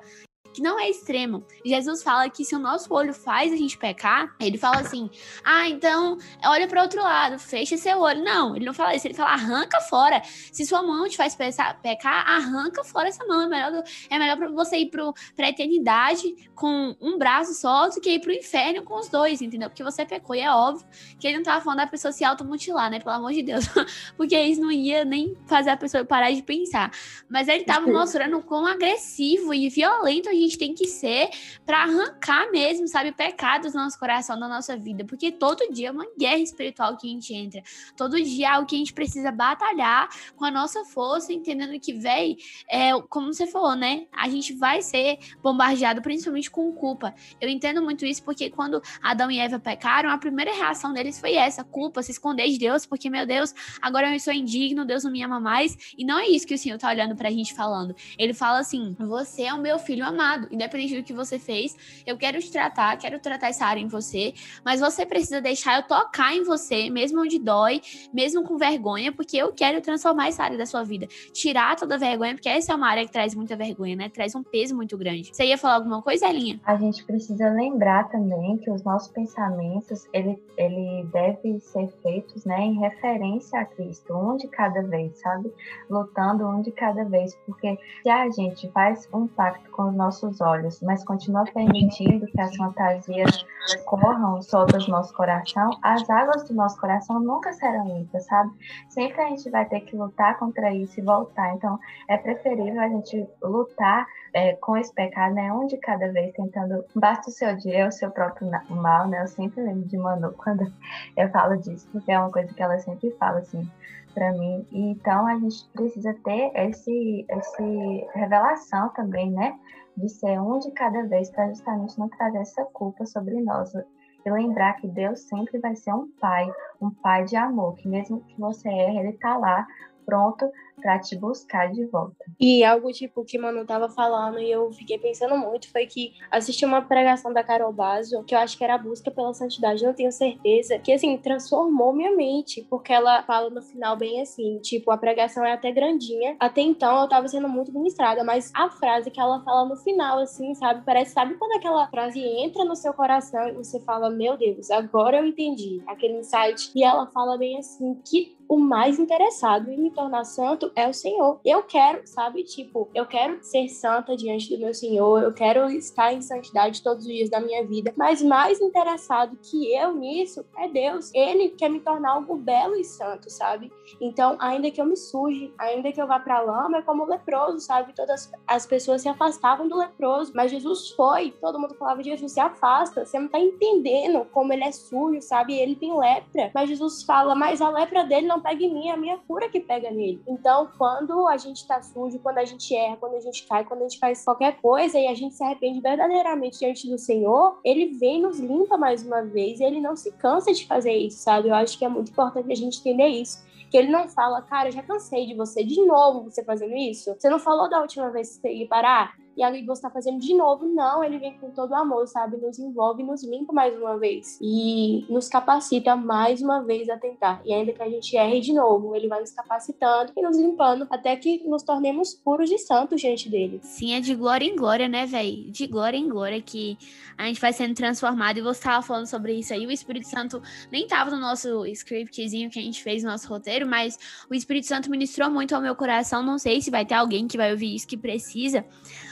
[0.56, 1.44] Que não é extremo.
[1.62, 5.10] Jesus fala que se o nosso olho faz a gente pecar, ele fala assim:
[5.44, 6.16] ah, então
[6.46, 8.24] olha para outro lado, fecha seu olho.
[8.24, 10.22] Não, ele não fala isso, ele fala arranca fora.
[10.24, 13.42] Se sua mão te faz pecar, arranca fora essa mão.
[13.42, 15.12] É melhor, é melhor para você ir para
[15.46, 19.42] a eternidade com um braço só do que ir para o inferno com os dois,
[19.42, 19.68] entendeu?
[19.68, 20.86] Porque você pecou e é óbvio
[21.20, 22.98] que ele não tava falando da pessoa se automutilar, né?
[22.98, 23.66] Pelo amor de Deus.
[24.16, 26.90] Porque isso não ia nem fazer a pessoa parar de pensar.
[27.28, 31.28] Mas ele tava mostrando quão agressivo e violento a gente gente tem que ser
[31.64, 35.90] para arrancar mesmo, sabe, pecados do nosso coração, da nossa vida, porque todo dia é
[35.90, 37.62] uma guerra espiritual que a gente entra.
[37.96, 41.92] Todo dia é algo que a gente precisa batalhar com a nossa força, entendendo que,
[41.92, 42.36] véi,
[42.70, 44.06] é, como você falou, né?
[44.12, 47.14] A gente vai ser bombardeado principalmente com culpa.
[47.40, 51.34] Eu entendo muito isso porque quando Adão e Eva pecaram, a primeira reação deles foi
[51.34, 55.10] essa, culpa, se esconder de Deus, porque, meu Deus, agora eu sou indigno, Deus não
[55.10, 55.94] me ama mais.
[55.96, 57.94] E não é isso que o Senhor tá olhando pra gente falando.
[58.18, 61.76] Ele fala assim: você é o meu filho amado independente do que você fez.
[62.06, 64.34] Eu quero te tratar, quero tratar essa área em você,
[64.64, 67.80] mas você precisa deixar eu tocar em você, mesmo onde dói,
[68.12, 71.06] mesmo com vergonha, porque eu quero transformar essa área da sua vida.
[71.32, 74.08] Tirar toda a vergonha, porque essa é uma área que traz muita vergonha, né?
[74.08, 75.30] Traz um peso muito grande.
[75.32, 76.60] Você ia falar alguma coisa, Elinha?
[76.64, 82.60] A gente precisa lembrar também que os nossos pensamentos, ele, ele deve ser feitos, né,
[82.60, 85.52] em referência a Cristo, um de cada vez, sabe?
[85.88, 90.15] Lutando um de cada vez, porque se a gente faz um pacto com os nossos
[90.16, 93.44] nossos olhos, mas continua permitindo que as fantasias
[93.84, 98.50] corram soltas no nosso coração, as águas do nosso coração nunca serão limpas, sabe?
[98.88, 101.54] Sempre a gente vai ter que lutar contra isso e voltar.
[101.54, 105.52] Então, é preferível a gente lutar é, com esse pecado, né?
[105.52, 106.84] Um de cada vez, tentando.
[106.94, 109.22] Basta o seu dia, o seu próprio mal, né?
[109.22, 110.72] Eu sempre lembro de Manu quando
[111.16, 113.68] eu falo disso, porque é uma coisa que ela sempre fala, assim
[114.16, 114.66] para mim.
[114.72, 119.58] Então a gente precisa ter esse, esse revelação também, né?
[119.96, 123.72] de ser um de cada vez para justamente não trazer essa culpa sobre nós.
[123.74, 126.46] E lembrar que Deus sempre vai ser um pai,
[126.80, 129.66] um pai de amor, que mesmo que você erre, ele está lá
[130.04, 132.16] pronto para te buscar de volta.
[132.40, 136.64] E algo tipo que Manu tava falando e eu fiquei pensando muito foi que assisti
[136.64, 139.94] uma pregação da Carol Basso, que eu acho que era a busca pela santidade, não
[139.94, 144.90] tenho certeza, que assim transformou minha mente, porque ela fala no final bem assim, tipo,
[144.90, 146.36] a pregação é até grandinha.
[146.38, 150.18] Até então eu tava sendo muito ministrada, mas a frase que ela fala no final
[150.18, 154.36] assim, sabe, parece, sabe quando aquela frase entra no seu coração e você fala, meu
[154.36, 156.70] Deus, agora eu entendi aquele insight.
[156.74, 160.94] E ela fala bem assim, que o mais interessado em me tornar santo é o
[160.94, 161.40] Senhor.
[161.44, 166.12] Eu quero, sabe, tipo, eu quero ser santa diante do meu Senhor, eu quero estar
[166.12, 170.68] em santidade todos os dias da minha vida, mas mais interessado que eu nisso é
[170.68, 171.10] Deus.
[171.14, 173.72] Ele quer me tornar algo belo e santo, sabe?
[174.00, 177.04] Então, ainda que eu me suje, ainda que eu vá para a lama, é como
[177.04, 177.94] o leproso, sabe?
[177.94, 182.32] Todas as pessoas se afastavam do leproso, mas Jesus foi, todo mundo falava de Jesus,
[182.32, 185.54] se afasta, você não tá entendendo como ele é sujo, sabe?
[185.58, 188.92] Ele tem lepra, mas Jesus fala, mas a lepra dele não pega em mim, é
[188.92, 190.20] a minha cura que pega nele.
[190.26, 193.80] Então, quando a gente tá sujo, quando a gente erra, quando a gente cai, quando
[193.80, 197.98] a gente faz qualquer coisa e a gente se arrepende verdadeiramente diante do Senhor, ele
[197.98, 201.48] vem nos limpa mais uma vez e ele não se cansa de fazer isso, sabe?
[201.48, 204.70] Eu acho que é muito importante a gente entender isso que ele não fala, cara,
[204.70, 207.14] já cansei de você, de novo você fazendo isso.
[207.14, 209.14] Você não falou da última vez que você ia parar?
[209.36, 210.66] E aí você tá fazendo de novo.
[210.66, 212.36] Não, ele vem com todo o amor, sabe?
[212.38, 217.42] Nos envolve, nos limpa mais uma vez e nos capacita mais uma vez a tentar.
[217.44, 220.86] E ainda que a gente erre de novo, ele vai nos capacitando e nos limpando
[220.90, 223.60] até que nos tornemos puros e santos diante dele.
[223.62, 225.50] Sim, é de glória em glória, né, velho?
[225.50, 226.78] De glória em glória que
[227.18, 228.38] a gente vai sendo transformado.
[228.38, 229.66] E você tava falando sobre isso aí.
[229.66, 233.66] O Espírito Santo nem tava no nosso scriptzinho que a gente fez no nosso roteiro,
[233.66, 233.98] mas
[234.30, 236.22] o Espírito Santo ministrou muito ao meu coração.
[236.22, 238.64] Não sei se vai ter alguém que vai ouvir isso que precisa.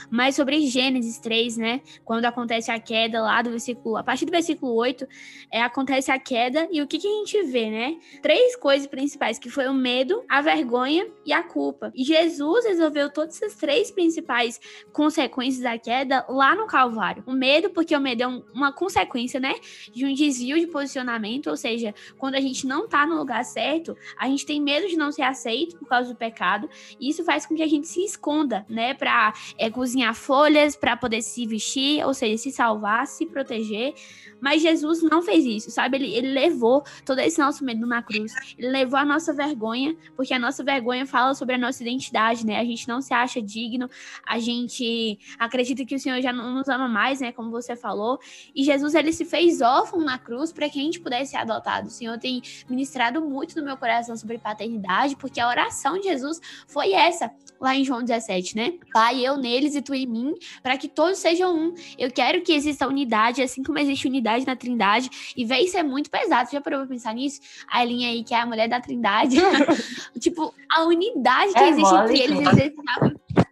[0.09, 1.81] Mas sobre Gênesis 3, né?
[2.03, 5.07] Quando acontece a queda lá do versículo, a partir do versículo 8,
[5.51, 7.97] é, acontece a queda e o que, que a gente vê, né?
[8.21, 11.91] Três coisas principais, que foi o medo, a vergonha e a culpa.
[11.95, 14.59] E Jesus resolveu todas essas três principais
[14.91, 17.23] consequências da queda lá no Calvário.
[17.25, 19.55] O medo, porque o medo é um, uma consequência, né?
[19.93, 23.97] De um desvio de posicionamento, ou seja, quando a gente não tá no lugar certo,
[24.17, 27.45] a gente tem medo de não ser aceito por causa do pecado, e isso faz
[27.45, 28.93] com que a gente se esconda, né?
[28.93, 33.93] Pra é, cozinhar cozinhar folhas para poder se vestir, ou seja, se salvar, se proteger.
[34.41, 35.97] Mas Jesus não fez isso, sabe?
[35.97, 38.33] Ele, ele levou todo esse nosso medo na cruz.
[38.57, 42.59] Ele levou a nossa vergonha, porque a nossa vergonha fala sobre a nossa identidade, né?
[42.59, 43.89] A gente não se acha digno,
[44.25, 47.31] a gente acredita que o Senhor já não nos ama mais, né?
[47.31, 48.19] Como você falou.
[48.53, 51.87] E Jesus, ele se fez órfão na cruz para que a gente pudesse ser adotado.
[51.87, 56.41] O Senhor tem ministrado muito no meu coração sobre paternidade, porque a oração de Jesus
[56.67, 58.73] foi essa, lá em João 17, né?
[58.93, 61.73] Pai, eu neles e tu em mim, para que todos sejam um.
[61.97, 65.09] Eu quero que exista unidade, assim como existe unidade na Trindade.
[65.37, 66.49] E ver isso é muito pesado.
[66.49, 67.39] Você já parou pra pensar nisso?
[67.69, 69.37] A linha aí, que é a mulher da Trindade.
[70.19, 72.73] tipo, a unidade que é existe entre eles, eles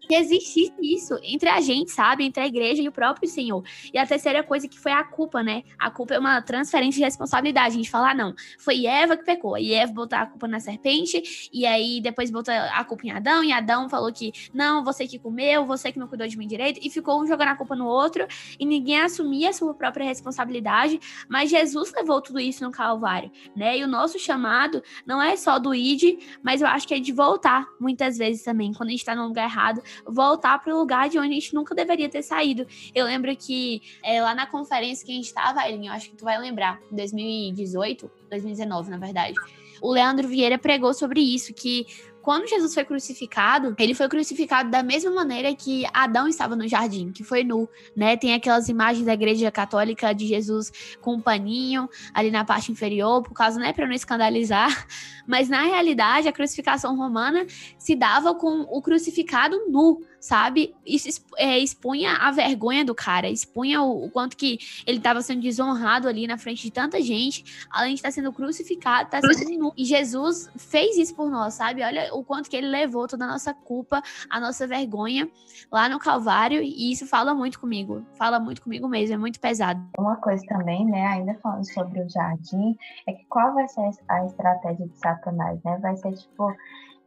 [0.08, 2.26] que existisse isso entre a gente, sabe?
[2.26, 3.64] Entre a igreja e o próprio Senhor.
[3.94, 5.64] E a terceira coisa que foi a culpa, né?
[5.80, 7.74] A culpa é uma transferência de responsabilidade.
[7.74, 9.58] A gente fala, ah, não, foi Eva que pecou.
[9.58, 13.44] E Eva botou a culpa na serpente, e aí depois botou a culpa em Adão,
[13.44, 16.80] e Adão falou que, não, você que comeu, você que não cuidou de mim direito,
[16.84, 18.26] e ficou um jogando a culpa no outro,
[18.60, 23.78] e ninguém assumia a sua própria responsabilidade, mas Jesus levou tudo isso no Calvário, né?
[23.78, 27.12] E o nosso chamado não é só do id, mas eu acho que é de
[27.12, 31.10] voltar, muitas vezes também, quando a gente tá no lugar errado, voltar para o lugar
[31.10, 32.66] de onde a gente nunca deveria ter saído.
[32.94, 36.26] Eu lembro que é, lá na conferência que a gente estava, Elinho, acho que tu
[36.26, 39.36] vai lembrar, 2018, 2019, na verdade.
[39.82, 41.86] O Leandro Vieira pregou sobre isso, que
[42.24, 47.12] quando Jesus foi crucificado, ele foi crucificado da mesma maneira que Adão estava no jardim,
[47.12, 48.16] que foi nu, né?
[48.16, 53.22] Tem aquelas imagens da igreja católica de Jesus com um paninho ali na parte inferior,
[53.22, 54.88] por causa, né, para não escandalizar,
[55.28, 57.46] mas na realidade a crucificação romana
[57.78, 60.74] se dava com o crucificado nu, sabe?
[60.86, 64.58] Isso é, expunha a vergonha do cara, expunha o, o quanto que
[64.88, 68.32] ele estava sendo desonrado ali na frente de tanta gente, além de estar tá sendo
[68.32, 69.74] crucificado, tá sendo nu.
[69.76, 71.84] E Jesus fez isso por nós, sabe?
[71.84, 75.30] Olha o quanto que ele levou toda a nossa culpa, a nossa vergonha
[75.72, 79.82] lá no Calvário, e isso fala muito comigo, fala muito comigo mesmo, é muito pesado.
[79.98, 84.26] Uma coisa também, né, ainda falando sobre o jardim, é que qual vai ser a
[84.26, 85.78] estratégia de Satanás, né?
[85.82, 86.54] Vai ser tipo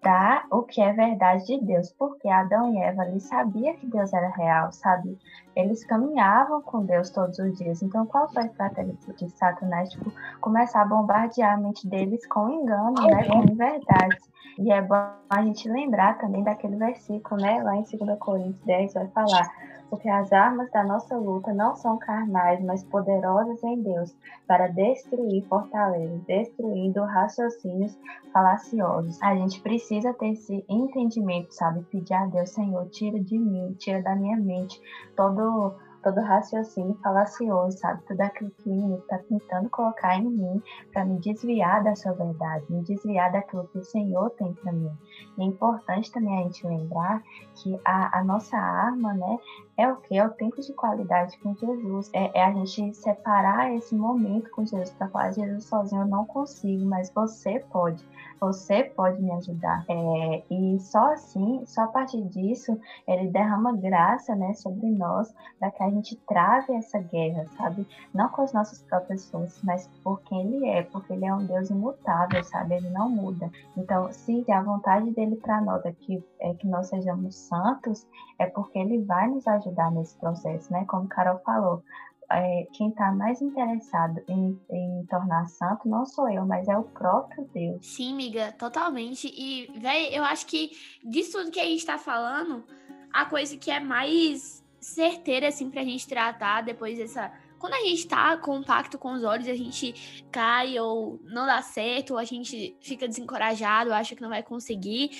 [0.03, 4.12] dar o que é verdade de Deus, porque Adão e Eva ali sabia que Deus
[4.12, 5.19] era real, sabe?
[5.55, 7.83] Eles caminhavam com Deus todos os dias.
[7.83, 9.90] Então, qual foi a estratégia de Satanás?
[9.90, 13.25] Tipo, começar a bombardear a mente deles com engano, né?
[13.25, 14.16] Com verdade.
[14.59, 14.95] E é bom
[15.29, 17.62] a gente lembrar também daquele versículo, né?
[17.62, 19.51] Lá em 2 Coríntios 10 vai falar
[19.88, 24.14] porque as armas da nossa luta não são carnais, mas poderosas em Deus,
[24.47, 27.97] para destruir fortalezas, destruindo raciocínios
[28.33, 29.21] falaciosos.
[29.23, 31.83] A gente precisa ter esse entendimento, sabe?
[31.85, 34.81] Pedir a Deus, Senhor, tira de mim, tira da minha mente
[35.16, 35.75] todo
[36.07, 38.01] todo raciocínio falacioso, sabe?
[38.07, 42.12] Tudo aquilo que o inimigo está tentando colocar em mim para me desviar da sua
[42.12, 44.92] verdade, me desviar daquilo que o Senhor tem para mim.
[45.37, 47.21] E é importante também a gente lembrar
[47.57, 49.38] que a, a nossa arma, né,
[49.77, 50.17] é o que?
[50.17, 52.11] É o tempo de qualidade com Jesus.
[52.15, 56.25] É, é a gente separar esse momento com Jesus para falar, Jesus sozinho eu não
[56.25, 58.03] consigo, mas você pode.
[58.41, 59.85] Você pode me ajudar.
[59.89, 65.71] É, e só assim, só a partir disso, ele derrama graça né, sobre nós para
[65.71, 67.87] que a gente trave essa guerra, sabe?
[68.15, 71.45] Não com as nossas próprias forças, mas por quem ele é, porque ele é um
[71.45, 72.77] Deus imutável, sabe?
[72.77, 73.51] Ele não muda.
[73.77, 78.07] Então, se a vontade dele para nós é que, é que nós sejamos santos,
[78.39, 80.85] é porque ele vai nos ajudar nesse processo, né?
[80.87, 81.83] Como Carol falou,
[82.31, 86.83] é, quem está mais interessado em, em, tornar santo não sou eu, mas é o
[86.83, 87.87] próprio Deus.
[87.87, 89.29] Sim, amiga, totalmente.
[89.29, 90.72] E, velho, eu acho que
[91.05, 92.64] disso tudo que a gente está falando,
[93.12, 97.33] a coisa que é mais certeira, assim, pra gente tratar depois dessa
[97.66, 101.46] quando a gente tá com o pacto com os olhos, a gente cai ou não
[101.46, 105.11] dá certo, ou a gente fica desencorajado, acha que não vai conseguir.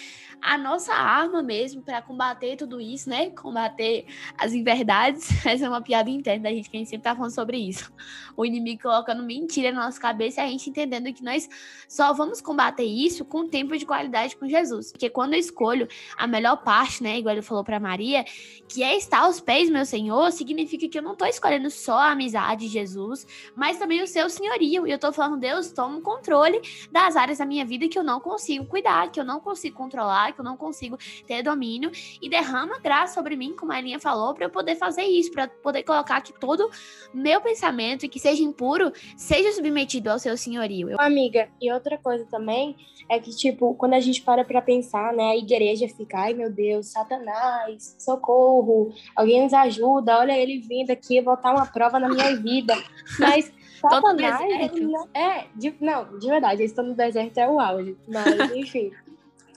[0.41, 3.31] A nossa arma mesmo para combater tudo isso, né?
[3.31, 4.07] Combater
[4.39, 5.29] as inverdades.
[5.45, 7.93] Essa é uma piada interna da gente, que a gente sempre tá falando sobre isso.
[8.37, 11.49] O inimigo colocando mentira na nossa cabeça e a gente entendendo que nós
[11.89, 14.93] só vamos combater isso com tempo de qualidade com Jesus.
[14.93, 17.19] Porque quando eu escolho a melhor parte, né?
[17.19, 18.25] Igual ele falou para Maria,
[18.69, 22.13] que é estar aos pés, meu Senhor, significa que eu não tô escolhendo só a
[22.13, 24.87] amizade de Jesus, mas também o seu senhorio.
[24.87, 28.03] E eu tô falando, Deus, toma o controle das áreas da minha vida que eu
[28.03, 32.29] não consigo cuidar, que eu não consigo controlar, que eu não consigo ter domínio, e
[32.29, 35.83] derrama graça sobre mim, como a Elinha falou, para eu poder fazer isso, para poder
[35.83, 36.71] colocar que todo
[37.13, 40.91] meu pensamento, que seja impuro, seja submetido ao seu senhorio.
[40.91, 41.01] Eu...
[41.01, 42.77] Amiga, e outra coisa também
[43.09, 46.51] é que, tipo, quando a gente para pra pensar, né, a igreja fica, ai meu
[46.51, 52.37] Deus, Satanás, socorro, alguém nos ajuda, olha ele vindo aqui botar uma prova na minha
[52.37, 52.75] vida.
[53.19, 54.41] Mas Satanás,
[54.75, 57.97] não, é, de, não, de verdade, estão no deserto é o auge.
[58.09, 58.27] Mas,
[58.57, 58.91] enfim.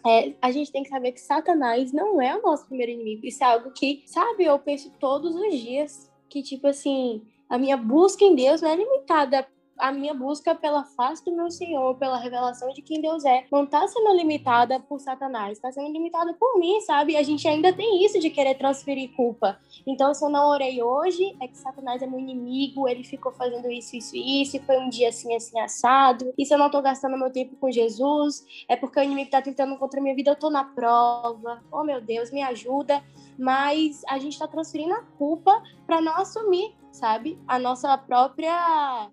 [0.06, 3.26] É, a gente tem que saber que Satanás não é o nosso primeiro inimigo.
[3.26, 6.10] Isso é algo que, sabe, eu penso todos os dias.
[6.30, 9.46] Que, tipo assim, a minha busca em Deus não é limitada
[9.80, 13.66] a minha busca pela face do meu Senhor, pela revelação de quem Deus é, não
[13.66, 17.16] tá sendo limitada por Satanás, tá sendo limitada por mim, sabe?
[17.16, 19.60] A gente ainda tem isso de querer transferir culpa.
[19.88, 23.72] Então, se eu não orei hoje, é que Satanás é meu inimigo, ele ficou fazendo
[23.72, 26.34] isso, isso e isso, e foi um dia assim, assim, assado.
[26.38, 29.42] E se eu não tô gastando meu tempo com Jesus, é porque o inimigo tá
[29.42, 31.64] tentando contra a minha vida, eu tô na prova.
[31.72, 33.02] Oh, meu Deus, me ajuda.
[33.38, 37.40] Mas a gente tá transferindo a culpa para não assumir, sabe?
[37.48, 39.10] A nossa própria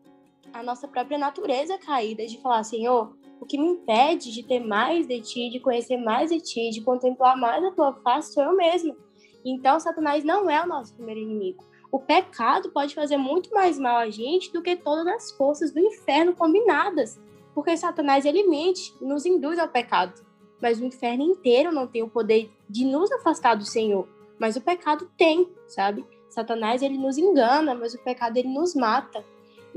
[0.53, 5.07] a nossa própria natureza caída de falar, Senhor, o que me impede de ter mais
[5.07, 8.57] de ti, de conhecer mais de ti, de contemplar mais a tua face, sou eu
[8.57, 8.97] mesmo.
[9.45, 11.65] Então, Satanás não é o nosso primeiro inimigo.
[11.93, 15.79] O pecado pode fazer muito mais mal a gente do que todas as forças do
[15.79, 17.21] inferno combinadas.
[17.55, 20.13] Porque Satanás, ele mente, nos induz ao pecado.
[20.61, 24.09] Mas o inferno inteiro não tem o poder de nos afastar do Senhor.
[24.39, 26.05] Mas o pecado tem, sabe?
[26.29, 29.25] Satanás, ele nos engana, mas o pecado, ele nos mata.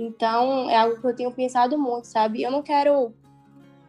[0.01, 2.41] Então, é algo que eu tenho pensado muito, sabe?
[2.41, 3.13] Eu não quero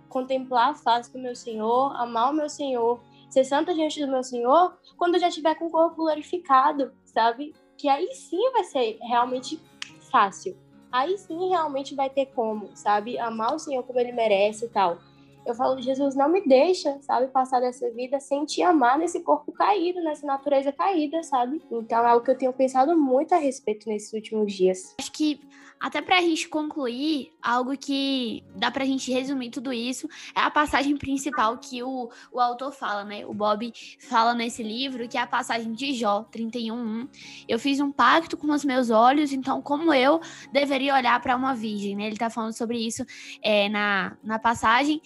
[0.08, 4.24] contemplar a face do meu Senhor, amar o meu Senhor, ser santa diante do meu
[4.24, 7.54] Senhor, quando eu já estiver com o corpo glorificado, sabe?
[7.78, 9.62] Que aí sim vai ser realmente
[10.10, 10.56] fácil.
[10.90, 13.16] Aí sim realmente vai ter como, sabe?
[13.16, 14.98] Amar o Senhor como ele merece e tal.
[15.46, 19.52] Eu falo, Jesus, não me deixa, sabe, passar dessa vida sem te amar nesse corpo
[19.52, 21.62] caído, nessa natureza caída, sabe?
[21.70, 24.96] Então é algo que eu tenho pensado muito a respeito nesses últimos dias.
[24.98, 25.40] Acho que
[25.80, 30.94] até pra gente concluir, algo que dá pra gente resumir tudo isso é a passagem
[30.94, 33.24] principal que o, o autor fala, né?
[33.24, 37.08] O Bob fala nesse livro, que é a passagem de Jó 31.
[37.48, 40.20] Eu fiz um pacto com os meus olhos, então como eu
[40.52, 42.08] deveria olhar para uma virgem, né?
[42.08, 43.02] Ele tá falando sobre isso
[43.42, 45.00] é, na, na passagem.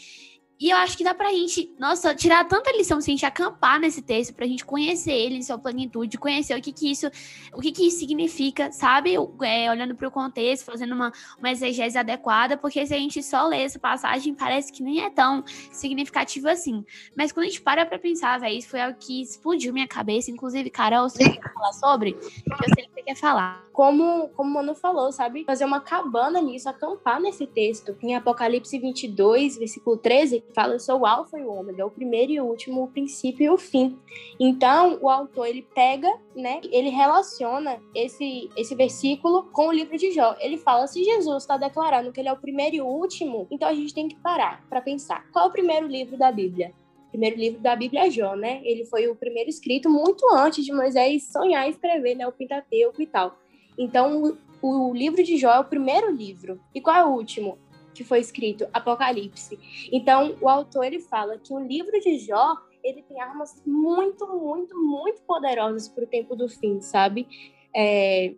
[0.64, 3.78] E eu acho que dá pra gente, nossa, tirar tanta lição se a gente acampar
[3.78, 7.06] nesse texto, pra gente conhecer ele em sua plenitude, conhecer o que que isso,
[7.52, 9.14] o que que isso significa, sabe?
[9.42, 13.64] É, olhando pro contexto, fazendo uma, uma exegese adequada, porque se a gente só lê
[13.64, 16.82] essa passagem, parece que nem é tão significativo assim.
[17.14, 20.30] Mas quando a gente para pra pensar, velho, isso foi algo que explodiu minha cabeça,
[20.30, 22.12] inclusive, Carol, você quer falar sobre?
[22.12, 23.66] Eu sei que você quer falar.
[23.70, 25.44] Como, como o Mano falou, sabe?
[25.44, 27.94] Fazer uma cabana nisso, acampar nesse texto.
[28.00, 32.32] Em Apocalipse 22, versículo 13, fala eu sou o alfa e o ômega, o primeiro
[32.32, 33.98] e o último, o princípio e o fim.
[34.38, 40.12] Então, o autor ele pega, né, ele relaciona esse esse versículo com o livro de
[40.12, 40.36] Jó.
[40.40, 43.68] Ele fala se Jesus está declarando que ele é o primeiro e o último, então
[43.68, 45.26] a gente tem que parar para pensar.
[45.32, 46.72] Qual é o primeiro livro da Bíblia?
[47.08, 48.60] O primeiro livro da Bíblia é Jó, né?
[48.64, 53.00] Ele foi o primeiro escrito muito antes de Moisés sonhar e escrever, né, o Pentateuco
[53.00, 53.38] e tal.
[53.78, 56.60] Então, o, o livro de Jó é o primeiro livro.
[56.74, 57.58] E qual é o último?
[57.94, 59.58] Que foi escrito, Apocalipse.
[59.92, 64.76] Então, o autor ele fala que o livro de Jó ele tem armas muito, muito,
[64.76, 67.26] muito poderosas para o tempo do fim, sabe?
[67.74, 68.34] É,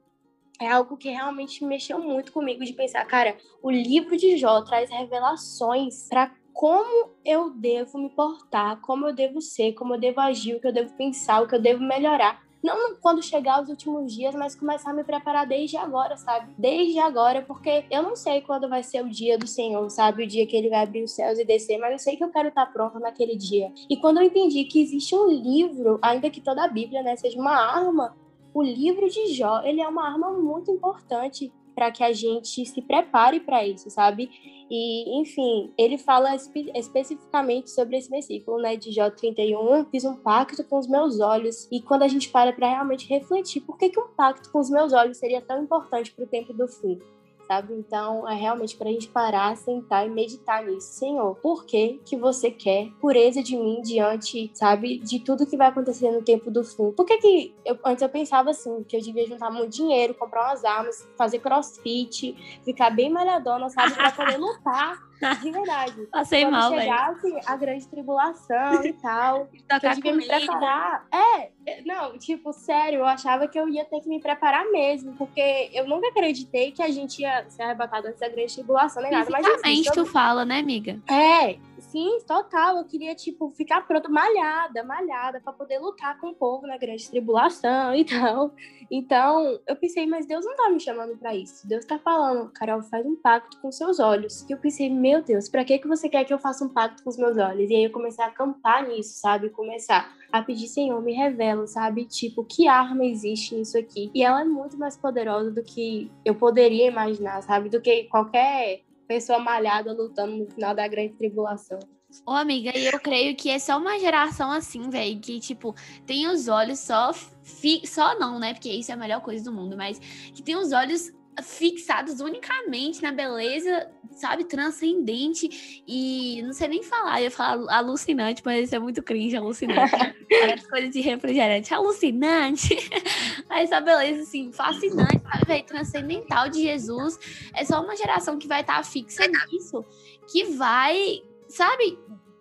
[0.60, 4.88] é algo que realmente mexeu muito comigo de pensar, cara, o livro de Jó traz
[4.88, 10.54] revelações para como eu devo me portar, como eu devo ser, como eu devo agir,
[10.54, 12.45] o que eu devo pensar, o que eu devo melhorar.
[12.66, 16.52] Não quando chegar os últimos dias, mas começar a me preparar desde agora, sabe?
[16.58, 20.24] Desde agora, porque eu não sei quando vai ser o dia do Senhor, sabe?
[20.24, 22.28] O dia que ele vai abrir os céus e descer, mas eu sei que eu
[22.28, 23.72] quero estar pronta naquele dia.
[23.88, 27.38] E quando eu entendi que existe um livro, ainda que toda a Bíblia, né, seja
[27.38, 28.16] uma arma,
[28.52, 32.82] o livro de Jó, ele é uma arma muito importante para que a gente se
[32.82, 34.30] prepare para isso, sabe?
[34.70, 40.16] E, enfim, ele fala espe especificamente sobre esse versículo, né, de Jó 31, fiz um
[40.16, 41.68] pacto com os meus olhos.
[41.70, 44.70] E quando a gente para para realmente refletir, por que, que um pacto com os
[44.70, 46.98] meus olhos seria tão importante para o tempo do fim?
[47.46, 47.74] Sabe?
[47.74, 50.92] Então é realmente para a gente parar, sentar e meditar nisso.
[50.92, 55.68] Senhor, por que que você quer pureza de mim diante, sabe, de tudo que vai
[55.68, 56.90] acontecer no tempo do fim?
[56.92, 60.48] Por que que eu, antes eu pensava assim, que eu devia juntar muito dinheiro, comprar
[60.48, 65.05] umas armas, fazer crossfit, ficar bem malhadona, sabe, para poder lutar
[65.40, 66.06] de verdade.
[66.12, 67.40] Passei Quando mal, chegasse véio.
[67.46, 71.06] a grande tribulação e tal, eu devia me preparar.
[71.12, 75.70] É, não, tipo, sério, eu achava que eu ia ter que me preparar mesmo, porque
[75.72, 79.30] eu nunca acreditei que a gente ia ser arrebatado antes da grande tribulação, nem nada.
[79.30, 81.00] Mas assim, tu fala, né, amiga?
[81.08, 81.56] É,
[81.90, 82.78] sim, total.
[82.78, 87.08] Eu queria, tipo, ficar pronta, malhada, malhada, para poder lutar com o povo na grande
[87.08, 88.54] tribulação e tal.
[88.90, 91.66] Então, eu pensei, mas Deus não tá me chamando para isso.
[91.66, 94.44] Deus tá falando, Carol, faz um pacto com seus olhos.
[94.48, 97.02] E eu pensei, meu Deus, para que que você quer que eu faça um pacto
[97.02, 97.70] com os meus olhos?
[97.70, 99.50] E aí eu comecei a acampar nisso, sabe?
[99.50, 102.04] Começar a pedir, Senhor, me revela, sabe?
[102.04, 104.10] Tipo, que arma existe nisso aqui?
[104.14, 107.68] E ela é muito mais poderosa do que eu poderia imaginar, sabe?
[107.68, 111.78] Do que qualquer pessoa malhada lutando no final da grande tribulação.
[112.24, 115.74] Ô, amiga, e eu creio que é só uma geração assim, velho, que, tipo,
[116.06, 117.12] tem os olhos só.
[117.12, 117.86] Fi...
[117.86, 118.54] Só não, né?
[118.54, 121.12] Porque isso é a melhor coisa do mundo, mas que tem os olhos
[121.42, 128.42] fixados unicamente na beleza, sabe, transcendente e não sei nem falar, eu ia falar alucinante,
[128.44, 129.92] mas isso é muito cringe, alucinante.
[130.28, 132.76] Parece coisa de refrigerante, alucinante.
[133.50, 137.18] Essa beleza, assim, fascinante, sabe, transcendental de Jesus.
[137.54, 139.84] É só uma geração que vai estar tá fixa nisso,
[140.30, 141.98] que vai, sabe,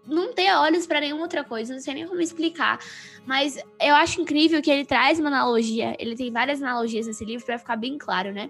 [0.08, 2.80] não ter olhos para nenhuma outra coisa, não sei nem como explicar.
[3.26, 7.45] Mas eu acho incrível que ele traz uma analogia, ele tem várias analogias nesse livro
[7.45, 8.49] para ficar bem claro, né?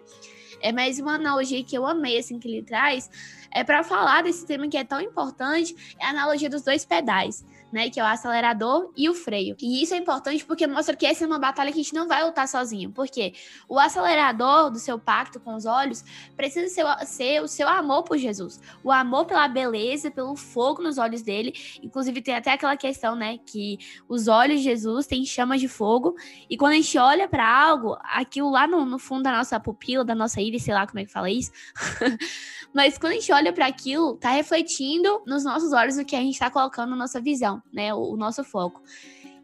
[0.61, 3.09] É mais uma analogia que eu amei assim que ele traz,
[3.51, 7.45] é para falar desse tema que é tão importante, é a analogia dos dois pedais
[7.75, 7.89] né?
[7.89, 9.57] Que é o acelerador e o freio.
[9.61, 12.07] E isso é importante porque mostra que essa é uma batalha que a gente não
[12.07, 12.89] vai lutar sozinho.
[12.89, 13.33] Porque
[13.67, 16.01] o acelerador do seu pacto com os olhos
[16.37, 18.61] precisa ser, ser o seu amor por Jesus.
[18.81, 21.53] O amor pela beleza, pelo fogo nos olhos dele.
[21.83, 23.39] Inclusive, tem até aquela questão, né?
[23.45, 26.15] Que os olhos de Jesus têm chamas de fogo.
[26.49, 30.05] E quando a gente olha para algo, aquilo lá no, no fundo da nossa pupila,
[30.05, 31.51] da nossa íris, sei lá como é que fala isso.
[32.73, 36.21] Mas quando a gente olha para aquilo, tá refletindo nos nossos olhos o que a
[36.21, 37.93] gente tá colocando na nossa visão, né?
[37.93, 38.81] O, nosso foco.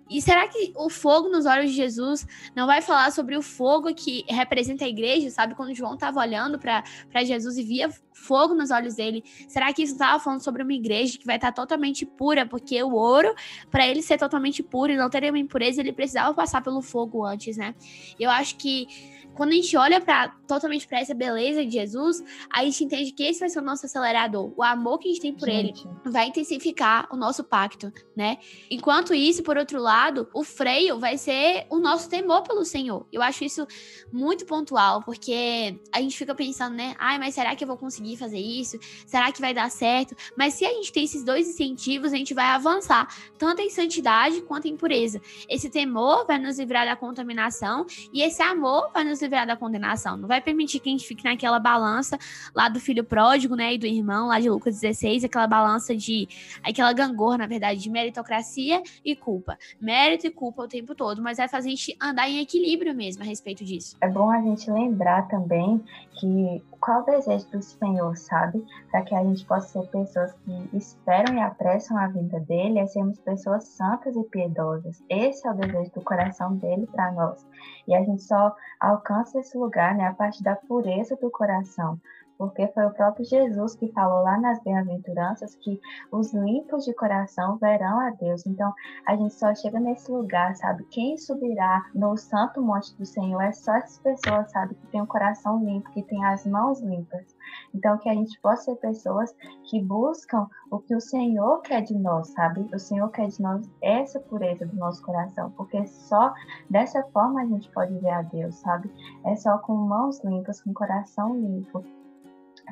[0.09, 3.93] E será que o fogo nos olhos de Jesus não vai falar sobre o fogo
[3.95, 5.29] que representa a igreja?
[5.29, 6.83] Sabe, quando João estava olhando para
[7.23, 11.17] Jesus e via fogo nos olhos dele, será que isso estava falando sobre uma igreja
[11.17, 12.45] que vai estar totalmente pura?
[12.45, 13.33] Porque o ouro,
[13.69, 17.25] para ele ser totalmente puro e não ter nenhuma impureza, ele precisava passar pelo fogo
[17.25, 17.73] antes, né?
[18.19, 18.87] Eu acho que
[19.33, 22.21] quando a gente olha para totalmente para essa beleza de Jesus,
[22.51, 24.53] a gente entende que esse vai ser o nosso acelerador.
[24.57, 25.87] O amor que a gente tem por gente.
[25.87, 28.37] ele vai intensificar o nosso pacto, né?
[28.69, 33.07] Enquanto isso, por outro lado, o freio vai ser o nosso temor pelo Senhor.
[33.11, 33.65] Eu acho isso
[34.11, 36.95] muito pontual, porque a gente fica pensando, né?
[36.99, 38.77] Ai, mas será que eu vou conseguir fazer isso?
[39.05, 40.15] Será que vai dar certo?
[40.37, 43.07] Mas se a gente tem esses dois incentivos, a gente vai avançar,
[43.37, 45.21] tanto em santidade quanto em pureza.
[45.47, 50.17] Esse temor vai nos livrar da contaminação e esse amor vai nos livrar da condenação.
[50.17, 52.17] Não vai permitir que a gente fique naquela balança
[52.55, 56.27] lá do filho pródigo, né, e do irmão, lá de Lucas 16, aquela balança de,
[56.63, 59.57] aquela gangorra, na verdade, de meritocracia e culpa.
[59.79, 63.23] Mérito e culpa o tempo todo, mas vai fazer a gente andar em equilíbrio mesmo
[63.23, 63.95] a respeito disso.
[64.01, 65.83] É bom a gente lembrar também
[66.19, 68.65] que qual o desejo do Senhor, sabe?
[68.89, 72.87] Para que a gente possa ser pessoas que esperam e apressam a vida dele, é
[72.87, 75.01] sermos pessoas santas e piedosas.
[75.07, 77.45] Esse é o desejo do coração dele para nós.
[77.87, 81.99] E a gente só alcança esse lugar né, a partir da pureza do coração.
[82.41, 85.79] Porque foi o próprio Jesus que falou lá nas bem-aventuranças que
[86.11, 88.47] os limpos de coração verão a Deus.
[88.47, 88.73] Então,
[89.05, 90.83] a gente só chega nesse lugar, sabe?
[90.85, 95.05] Quem subirá no santo monte do Senhor é só essas pessoas, sabe, que tem o
[95.05, 97.27] coração limpo, que tem as mãos limpas.
[97.75, 99.35] Então, que a gente possa ser pessoas
[99.69, 102.67] que buscam o que o Senhor quer de nós, sabe?
[102.73, 106.33] O Senhor quer de nós essa pureza do nosso coração, porque só
[106.67, 108.91] dessa forma a gente pode ver a Deus, sabe?
[109.25, 111.85] É só com mãos limpas, com coração limpo,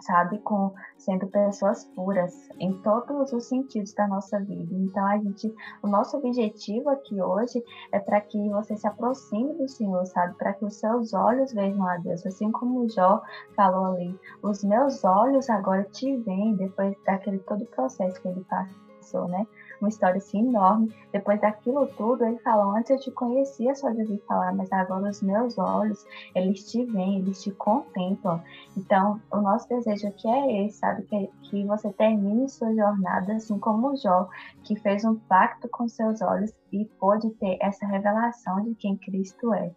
[0.02, 4.74] sabe, com sendo pessoas puras em todos os sentidos da nossa vida.
[4.74, 9.68] Então a gente, o nosso objetivo aqui hoje é para que você se aproxime do
[9.68, 13.22] Senhor, sabe, para que os seus olhos vejam a Deus, assim como o Jó
[13.56, 19.28] falou ali, os meus olhos agora te veem depois daquele todo processo que ele passou,
[19.28, 19.46] né?
[19.82, 20.94] Uma história assim enorme.
[21.12, 25.10] Depois daquilo tudo, ele falou: Antes eu te conhecia só de ouvir falar, mas agora
[25.10, 26.06] os meus olhos,
[26.36, 28.42] eles te veem, eles te contemplam.
[28.78, 31.04] Então, o nosso desejo aqui é esse, sabe?
[31.04, 34.30] Que, que você termine sua jornada assim como o Jó,
[34.64, 39.54] que fez um pacto com seus olhos e pôde ter essa revelação de quem Cristo
[39.54, 39.72] é.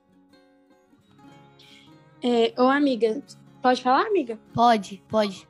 [2.22, 3.20] É, ô amiga,
[3.60, 4.38] pode falar, amiga?
[4.54, 5.48] Pode, pode.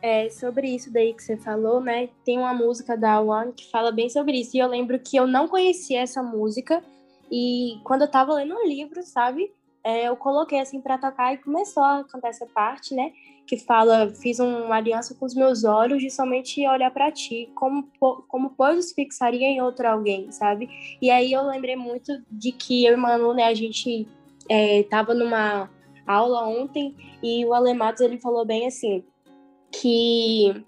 [0.00, 2.08] É, sobre isso daí que você falou, né?
[2.24, 4.56] Tem uma música da One que fala bem sobre isso.
[4.56, 6.82] E eu lembro que eu não conhecia essa música.
[7.30, 9.50] E quando eu tava lendo um livro, sabe?
[9.82, 13.12] É, eu coloquei assim para tocar e começou a cantar essa parte, né?
[13.46, 17.88] Que fala: Fiz uma aliança com os meus olhos de somente olhar para ti, como,
[18.28, 20.68] como pois fixaria em outro alguém, sabe?
[21.02, 23.44] E aí eu lembrei muito de que eu e Manu, né?
[23.44, 24.06] A gente
[24.48, 25.68] é, tava numa
[26.06, 29.04] aula ontem e o Alematos ele falou bem assim
[29.70, 30.64] que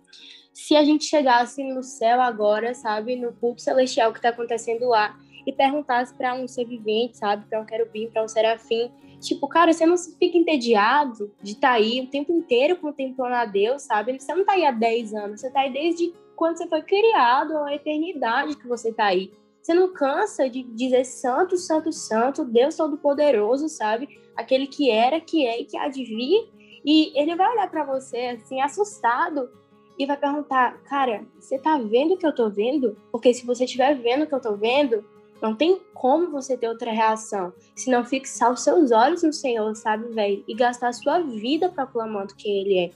[0.52, 5.18] se a gente chegasse no céu agora, sabe, no culto celestial que está acontecendo lá,
[5.46, 8.90] e perguntasse para um ser vivente, sabe, para um querubim, para um serafim,
[9.20, 13.44] tipo, cara, você não fica entediado de estar tá aí o tempo inteiro contemplando a
[13.44, 14.18] Deus, sabe?
[14.18, 17.56] Você não está aí há 10 anos, você está aí desde quando você foi criado,
[17.58, 19.30] a eternidade que você está aí.
[19.62, 24.08] Você não cansa de dizer santo, santo, santo, Deus Todo-Poderoso, sabe?
[24.34, 26.48] Aquele que era, que é e que há de vir
[26.84, 29.50] e ele vai olhar para você assim, assustado,
[29.98, 32.96] e vai perguntar: Cara, você tá vendo o que eu tô vendo?
[33.12, 35.04] Porque se você estiver vendo o que eu tô vendo,
[35.42, 39.74] não tem como você ter outra reação, se não fixar os seus olhos no Senhor,
[39.74, 40.44] sabe, velho?
[40.46, 42.90] E gastar a sua vida proclamando quem Ele é.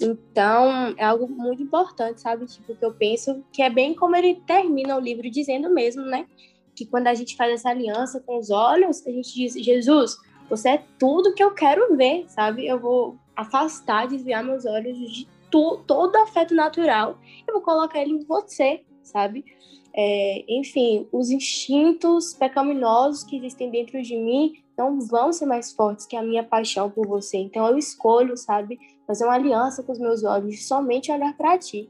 [0.00, 2.46] Então, é algo muito importante, sabe?
[2.46, 6.26] Tipo, que eu penso que é bem como ele termina o livro dizendo mesmo, né?
[6.74, 10.16] Que quando a gente faz essa aliança com os olhos, a gente diz: Jesus,
[10.48, 12.66] você é tudo que eu quero ver, sabe?
[12.66, 18.12] Eu vou afastar, desviar meus olhos de tu, todo afeto natural e vou colocar ele
[18.12, 19.44] em você, sabe?
[19.96, 26.04] É, enfim, os instintos pecaminosos que existem dentro de mim não vão ser mais fortes
[26.04, 27.36] que a minha paixão por você.
[27.36, 31.88] Então eu escolho, sabe, fazer uma aliança com os meus olhos, somente olhar para ti.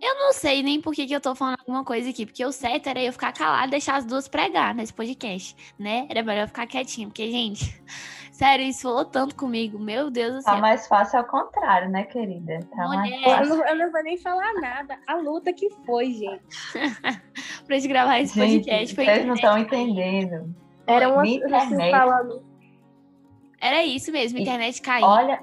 [0.00, 2.52] Eu não sei nem por que, que eu tô falando alguma coisa aqui, porque o
[2.52, 6.06] certo era eu ficar calado e deixar as duas pregar nesse podcast, né?
[6.10, 7.82] Era melhor eu ficar quietinho, porque, gente,
[8.30, 10.54] sério, isso falou tanto comigo, meu Deus do tá céu.
[10.54, 12.60] Tá mais fácil ao contrário, né, querida?
[12.74, 12.98] Tá Mulher.
[12.98, 13.52] mais fácil.
[13.52, 16.42] Eu não, eu não vou nem falar nada, a luta que foi, gente.
[17.66, 18.94] pra gente gravar esse gente, podcast.
[18.94, 20.54] Foi vocês não estão entendendo.
[20.86, 21.90] Era uma internet.
[21.90, 22.44] Falando...
[23.58, 25.06] Era isso mesmo, internet caiu.
[25.06, 25.42] Olha,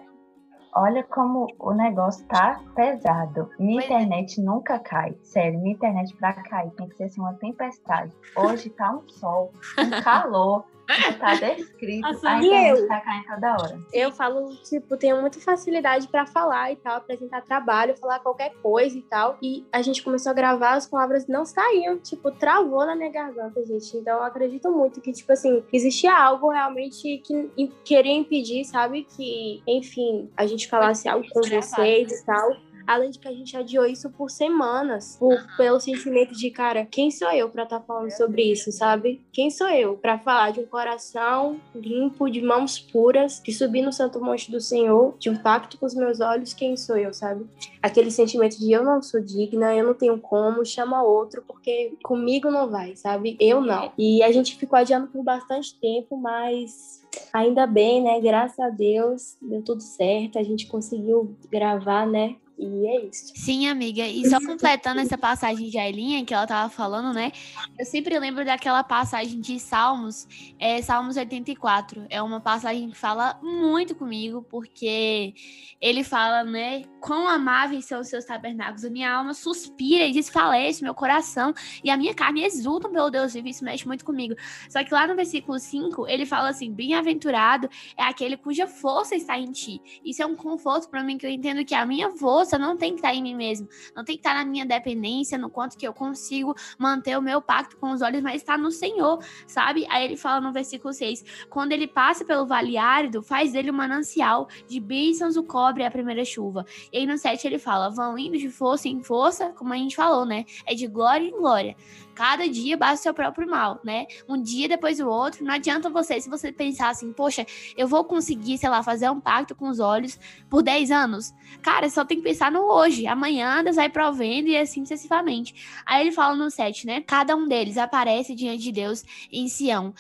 [0.76, 3.50] Olha como o negócio tá pesado.
[3.60, 3.94] Minha pois é.
[3.94, 4.44] internet é.
[4.44, 5.16] nunca cai.
[5.22, 8.12] Sério, minha internet pra cair tem que ser assim uma tempestade.
[8.36, 10.66] Hoje tá um sol, um calor.
[10.86, 12.02] Tá descrito.
[12.02, 13.80] Nossa, a internet eu, tá caindo toda hora.
[13.94, 18.98] Eu falo, tipo, tenho muita facilidade para falar e tal, apresentar trabalho, falar qualquer coisa
[18.98, 19.38] e tal.
[19.42, 21.98] E a gente começou a gravar, as palavras não saíam.
[21.98, 23.98] Tipo, travou na minha garganta, gente.
[23.98, 29.08] Então eu acredito muito que, tipo assim, existia algo realmente que queria impedir, sabe?
[29.16, 32.56] Que, enfim, a gente falasse algo com vocês e tal.
[32.86, 37.10] Além de que a gente adiou isso por semanas, por, pelo sentimento de, cara, quem
[37.12, 39.22] sou eu para estar tá falando sobre isso, sabe?
[39.32, 43.94] Quem sou eu para falar de um coração limpo, de mãos puras, de subir no
[43.94, 47.46] santo monte do Senhor, de um pacto com os meus olhos, quem sou eu, sabe?
[47.82, 52.50] Aquele sentimento de eu não sou digna, eu não tenho como, chama outro, porque comigo
[52.50, 53.38] não vai, sabe?
[53.40, 53.92] Eu não.
[53.98, 58.20] E a gente ficou adiando por bastante tempo, mas Ainda bem, né?
[58.20, 60.38] Graças a Deus deu tudo certo.
[60.38, 62.36] A gente conseguiu gravar, né?
[62.58, 63.34] E é isso.
[63.36, 64.08] Sim, amiga.
[64.08, 67.32] E só completando essa passagem de Ailinha que ela tava falando, né?
[67.78, 70.28] Eu sempre lembro daquela passagem de Salmos,
[70.60, 72.06] é Salmos 84.
[72.10, 75.34] É uma passagem que fala muito comigo, porque
[75.82, 76.84] ele fala, né?
[77.02, 78.86] Quão amáveis são os seus tabernáculos.
[78.86, 83.34] A minha alma suspira e desfalece, meu coração e a minha carne exultam pelo Deus
[83.34, 83.48] vivo.
[83.48, 84.36] Isso mexe muito comigo.
[84.70, 89.38] Só que lá no versículo 5, ele fala assim: Bem-aventurado é aquele cuja força está
[89.38, 89.82] em ti.
[90.06, 92.92] Isso é um conforto para mim, que eu entendo que a minha força não tem
[92.92, 95.88] que estar em mim mesmo, não tem que estar na minha dependência, no quanto que
[95.88, 99.86] eu consigo manter o meu pacto com os olhos, mas está no Senhor, sabe?
[99.90, 103.76] Aí ele fala no versículo 6: quando ele passa pelo vale árido, faz dele um
[103.76, 106.66] manancial, de bênçãos o cobre a primeira chuva.
[106.92, 109.96] E aí no 7 ele fala: vão indo de força em força, como a gente
[109.96, 110.46] falou, né?
[110.66, 111.76] É de glória em glória.
[112.14, 114.06] Cada dia basta o seu próprio mal, né?
[114.28, 115.44] Um dia depois do outro.
[115.44, 117.46] Não adianta você, se você pensar assim, poxa,
[117.76, 121.34] eu vou conseguir, sei lá, fazer um pacto com os olhos por 10 anos.
[121.62, 123.08] Cara, só tem que pensar no hoje.
[123.08, 125.56] Amanhã Deus vai provendo e assim sucessivamente.
[125.86, 127.02] Aí ele fala no 7, né?
[127.02, 129.94] Cada um deles aparece diante de Deus em Sião.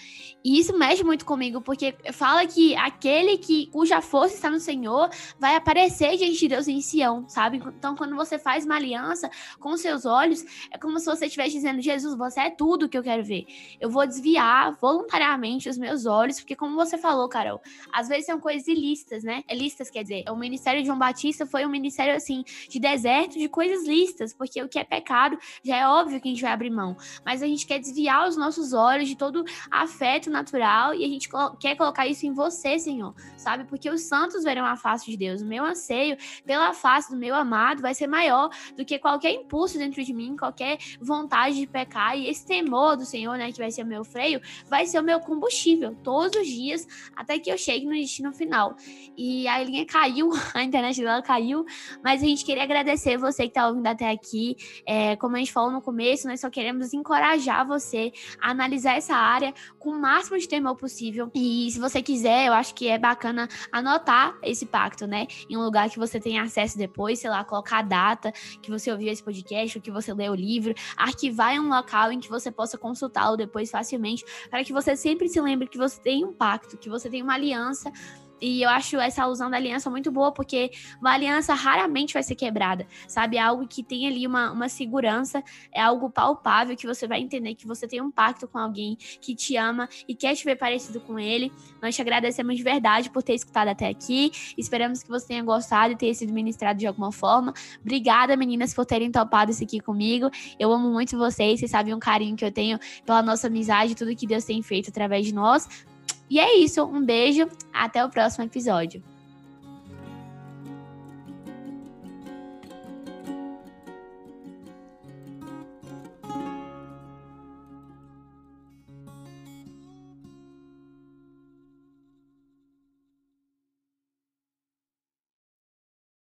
[0.43, 5.09] E isso mexe muito comigo, porque fala que aquele que cuja força está no Senhor
[5.39, 7.57] vai aparecer diante de Deus em Sião, sabe?
[7.57, 11.81] Então, quando você faz uma aliança com seus olhos, é como se você estivesse dizendo,
[11.81, 13.45] Jesus Jesus, você é tudo que eu quero ver.
[13.79, 18.39] Eu vou desviar voluntariamente os meus olhos, porque como você falou, Carol, às vezes são
[18.39, 19.43] coisas ilícitas, né?
[19.47, 23.39] É listas, quer dizer, o ministério de João Batista foi um ministério, assim, de deserto,
[23.39, 26.51] de coisas listas, porque o que é pecado já é óbvio que a gente vai
[26.51, 26.97] abrir mão.
[27.25, 31.29] Mas a gente quer desviar os nossos olhos de todo afeto natural e a gente
[31.59, 33.63] quer colocar isso em você, Senhor, sabe?
[33.63, 35.41] Porque os santos verão a face de Deus.
[35.41, 39.77] O meu anseio pela face do meu amado vai ser maior do que qualquer impulso
[39.77, 43.71] dentro de mim, qualquer vontade de pecar E esse temor do Senhor, né, que vai
[43.71, 47.57] ser o meu freio, vai ser o meu combustível todos os dias até que eu
[47.57, 48.75] chegue no destino final.
[49.17, 51.65] E a linha caiu, a internet dela caiu,
[52.03, 54.55] mas a gente queria agradecer você que está ouvindo até aqui.
[54.85, 59.15] É, como a gente falou no começo, nós só queremos encorajar você a analisar essa
[59.15, 61.29] área com o máximo de temor possível.
[61.33, 65.63] E se você quiser, eu acho que é bacana anotar esse pacto, né, em um
[65.63, 68.31] lugar que você tenha acesso depois, sei lá, colocar a data
[68.61, 72.11] que você ouviu esse podcast, ou que você leu o livro, arquivar em um local
[72.11, 75.99] em que você possa consultá-lo depois facilmente, para que você sempre se lembre que você
[75.99, 77.91] tem um pacto, que você tem uma aliança
[78.43, 82.35] e eu acho essa alusão da aliança muito boa, porque uma aliança raramente vai ser
[82.35, 83.37] quebrada, sabe?
[83.37, 85.41] É algo que tem ali uma, uma segurança,
[85.71, 89.33] é algo palpável que você vai entender que você tem um pacto com alguém que
[89.33, 91.53] te ama e quer te ver parecido com ele.
[91.81, 94.31] Nós te agradecemos de verdade por ter escutado até aqui.
[94.57, 97.53] Esperamos que você tenha gostado e tenha sido ministrado de alguma forma.
[97.79, 100.29] Obrigada, meninas, por terem topado isso aqui comigo.
[100.59, 104.13] Eu amo muito vocês, vocês sabem o carinho que eu tenho pela nossa amizade, tudo
[104.13, 105.92] que Deus tem feito através de nós.
[106.29, 106.83] E é isso.
[106.83, 107.47] Um beijo.
[107.73, 109.03] Até o próximo episódio.